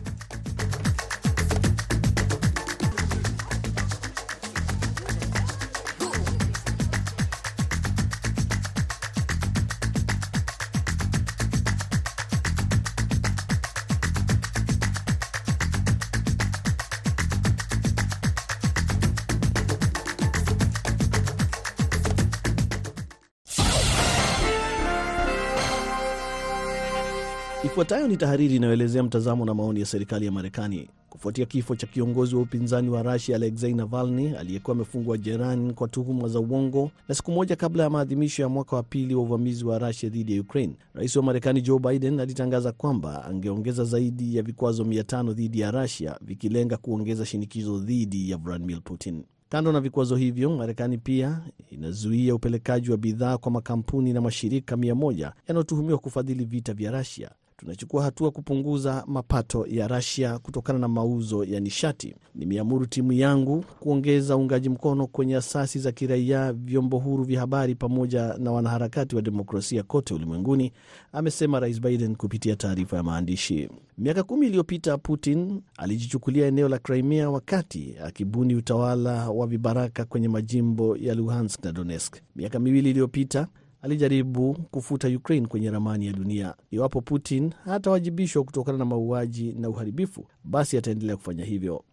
Ifuatayo 27.80 28.08
ni 28.08 28.18
tahariri 28.18 28.56
inayoelezea 28.56 29.04
mtazamo 29.04 29.46
na 29.46 29.54
maoni 29.54 29.80
ya 29.80 29.86
serikali 29.86 30.26
ya 30.26 30.32
Marekani. 30.32 30.90
Kufuatia 31.10 31.46
kifo 31.46 31.76
cha 31.76 31.88
kiongozi 31.88 32.36
wa 32.36 32.42
upinzani 32.42 32.90
wa 32.90 33.04
Rusia 33.04 33.36
Alexei 33.36 33.74
Navalny 33.74 34.36
aliyekuwa 34.38 34.76
amefungwa 34.76 35.18
jerani 35.18 35.74
kwa 35.74 35.88
tuhuma 35.88 36.28
za 36.28 36.40
uongo, 36.40 36.92
na 37.10 37.16
siku 37.16 37.32
moja 37.32 37.56
kabla 37.56 37.84
ya 37.84 37.90
maadhimisho 37.90 38.42
ya 38.44 38.50
mwaka 38.50 38.76
wa 38.76 38.84
pili 38.84 39.16
wa 39.16 39.22
uvamizi 39.22 39.66
wa 39.66 39.80
Rusia 39.80 40.10
dhidi 40.10 40.36
ya 40.36 40.42
Ukraine, 40.42 40.74
rais 40.94 41.16
wa 41.16 41.24
Marekani 41.24 41.62
Joe 41.62 41.80
Biden 41.80 42.20
alitangaza 42.20 42.72
kwamba 42.72 43.26
angeongeza 43.26 43.84
zaidi 43.84 44.36
ya 44.38 44.44
vikwazo 44.44 44.84
500 44.84 45.34
dhidi 45.34 45.60
ya 45.60 45.72
Rusia, 45.72 46.18
vikilenga 46.22 46.78
kuongeza 46.78 47.26
shinikizo 47.26 47.78
dhidi 47.80 48.32
ya 48.32 48.38
Vladimir 48.38 48.82
Putin. 48.84 49.24
Kando 49.50 49.72
na 49.72 49.82
vikwazo 49.82 50.16
hivyo, 50.16 50.58
Marekani 50.58 50.98
pia 50.98 51.42
inazuia 51.72 52.36
upelekaji 52.36 52.92
wa 52.92 52.98
bidhaa 52.98 53.38
kwa 53.38 53.52
makampuni 53.52 54.14
na 54.14 54.22
mashirika 54.22 54.78
mia 54.78 54.96
moja 54.96 55.34
yanayotuhumiwa 55.48 55.98
kufadhili 55.98 56.46
vita 56.46 56.74
vya 56.74 56.92
Rusia. 56.92 57.32
Tunachukua 57.60 58.04
hatua 58.04 58.32
kupunguza 58.32 59.04
mapato 59.08 59.66
ya 59.68 59.88
Rasia 59.88 60.40
kutokana 60.40 60.80
na 60.80 60.88
mauzo 60.88 61.44
ya 61.44 61.60
nishati. 61.60 62.16
Nimeamuru 62.36 62.86
timu 62.86 63.12
yangu 63.14 63.66
kuongeza 63.80 64.38
uungaji 64.38 64.70
mkono 64.70 65.08
kwenye 65.08 65.36
asasi 65.36 65.80
za 65.80 65.92
kiraia, 65.92 66.54
vyombo 66.54 66.98
huru 66.98 67.24
vya 67.24 67.40
habari, 67.40 67.76
pamoja 67.76 68.36
na 68.38 68.52
wanaharakati 68.52 69.16
wa 69.16 69.22
demokrasia 69.22 69.84
kote 69.84 70.14
ulimwenguni, 70.14 70.72
amesema 71.12 71.60
Rais 71.60 71.82
Biden 71.82 72.16
kupitia 72.16 72.56
taarifa 72.56 72.98
ya 72.98 73.04
maandishi. 73.04 73.70
Miaka 73.98 74.24
kumi 74.24 74.48
iliyopita 74.48 74.98
Putin 74.98 75.62
alijichukulia 75.78 76.48
eneo 76.48 76.70
la 76.70 76.80
Crimea 76.80 77.30
wakati 77.30 77.96
akibuni 78.04 78.56
utawala 78.56 79.30
wa 79.30 79.48
vibaraka 79.48 80.06
kwenye 80.06 80.28
majimbo 80.28 80.98
ya 80.98 81.16
Luhansk 81.16 81.66
na 81.66 81.72
Donetsk. 81.72 82.16
Miaka 82.36 82.60
miwili 82.60 82.90
iliyopita 82.90 83.48
alijaribu 83.82 84.54
kufuta 84.72 85.08
Ukraine 85.08 85.48
kwenye 85.48 85.72
ramani 85.72 86.06
ya 86.08 86.14
dunia. 86.14 86.54
Iwapo 86.72 87.02
Putin 87.02 87.52
hatawajibishwa 87.66 88.44
kutokana 88.44 88.78
na 88.78 88.86
mauaji 88.86 89.54
na 89.60 89.70
uharibifu, 89.70 90.26
basi 90.44 90.78
ataendelea 90.78 91.16
kufanya 91.18 91.46
hivyo. 91.46 91.84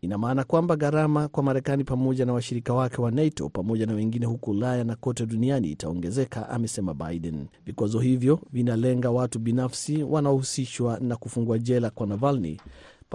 Ina 0.00 0.18
maana 0.18 0.44
kwamba 0.44 0.76
gharama 0.76 1.28
kwa 1.28 1.42
Marekani 1.42 1.84
pamoja 1.84 2.26
na 2.26 2.32
washirika 2.32 2.74
wake 2.74 3.00
wa 3.02 3.10
NATO 3.10 3.48
pamoja 3.48 3.86
na 3.86 3.94
wengine 3.94 4.26
huku 4.26 4.50
Ulaya 4.50 4.84
na 4.84 4.96
kote 4.96 5.26
duniani 5.26 5.70
itaongezeka, 5.70 6.48
amesema 6.48 6.94
Biden. 6.94 7.46
Vikwazo 7.66 7.98
hivyo 8.00 8.40
vinalenga 8.52 9.10
watu 9.10 9.38
binafsi 9.38 10.02
wanaohusishwa 10.02 10.98
na 11.00 11.16
kufungwa 11.16 11.58
jela 11.58 11.90
kwa 11.90 12.06
Navalny 12.06 12.60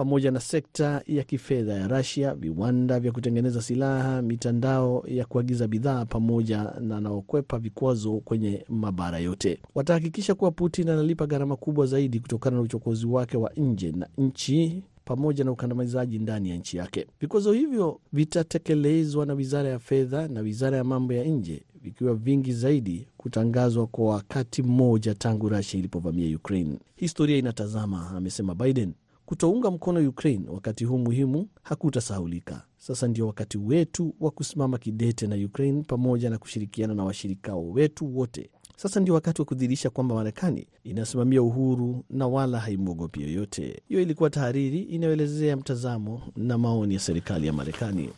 pamoja 0.00 0.30
na 0.30 0.40
sekta 0.40 1.02
ya 1.06 1.22
kifedha 1.24 1.72
ya 1.74 1.88
Rasia, 1.88 2.34
viwanda 2.34 3.00
vya 3.00 3.12
kutengeneza 3.12 3.62
silaha, 3.62 4.22
mitandao 4.22 5.04
ya 5.08 5.24
kuagiza 5.24 5.68
bidhaa, 5.68 6.04
pamoja 6.04 6.72
na 6.80 6.96
anaokwepa 6.96 7.58
vikwazo 7.58 8.12
kwenye 8.24 8.64
mabara 8.68 9.18
yote. 9.18 9.58
Watahakikisha 9.74 10.34
kuwa 10.34 10.50
Putin 10.50 10.88
analipa 10.88 11.26
gharama 11.26 11.56
kubwa 11.56 11.86
zaidi 11.86 12.20
kutokana 12.20 12.56
na 12.56 12.62
uchokozi 12.62 13.06
wake 13.06 13.36
wa 13.36 13.50
nje 13.56 13.92
na 13.92 14.08
nchi 14.18 14.82
pamoja 15.04 15.44
na 15.44 15.52
ukandamizaji 15.52 16.18
ndani 16.18 16.50
ya 16.50 16.56
nchi 16.56 16.76
yake. 16.76 17.06
Vikwazo 17.20 17.52
hivyo 17.52 18.00
vitatekelezwa 18.12 19.26
na 19.26 19.34
wizara 19.34 19.68
ya 19.68 19.78
fedha 19.78 20.28
na 20.28 20.40
wizara 20.40 20.76
ya 20.76 20.84
mambo 20.84 21.12
ya 21.12 21.24
nje, 21.24 21.62
vikiwa 21.82 22.14
vingi 22.14 22.52
zaidi 22.52 23.06
kutangazwa 23.16 23.86
kwa 23.86 24.04
wakati 24.14 24.62
mmoja 24.62 25.14
tangu 25.14 25.48
Rusia 25.48 25.78
ilipovamia 25.78 26.36
Ukraine. 26.36 26.76
Historia 26.96 27.36
inatazama, 27.36 28.10
amesema 28.16 28.54
Biden. 28.54 28.92
Kutounga 29.30 29.70
mkono 29.70 30.08
Ukraine 30.08 30.48
wakati 30.48 30.84
huu 30.84 30.98
muhimu 30.98 31.48
hakutasahulika. 31.62 32.62
Sasa 32.76 33.08
ndio 33.08 33.26
wakati 33.26 33.58
wetu 33.58 34.14
wa 34.20 34.30
kusimama 34.30 34.78
kidete 34.78 35.26
na 35.26 35.36
Ukraine 35.36 35.82
pamoja 35.82 36.30
na 36.30 36.38
kushirikiana 36.38 36.94
na 36.94 37.04
washirika 37.04 37.56
wetu 37.56 38.16
wote. 38.18 38.50
Sasa 38.76 39.00
ndio 39.00 39.14
wakati 39.14 39.40
wa 39.42 39.44
kudhihirisha 39.46 39.90
kwamba 39.90 40.14
Marekani 40.14 40.66
inasimamia 40.84 41.42
uhuru 41.42 42.04
na 42.10 42.26
wala 42.26 42.58
haimwogopi 42.60 43.22
yoyote. 43.22 43.82
Hiyo 43.88 44.00
ilikuwa 44.02 44.30
tahariri 44.30 44.80
inayoelezea 44.82 45.56
mtazamo 45.56 46.22
na 46.36 46.58
maoni 46.58 46.94
ya 46.94 47.00
serikali 47.00 47.46
ya 47.46 47.52
Marekani. 47.52 48.10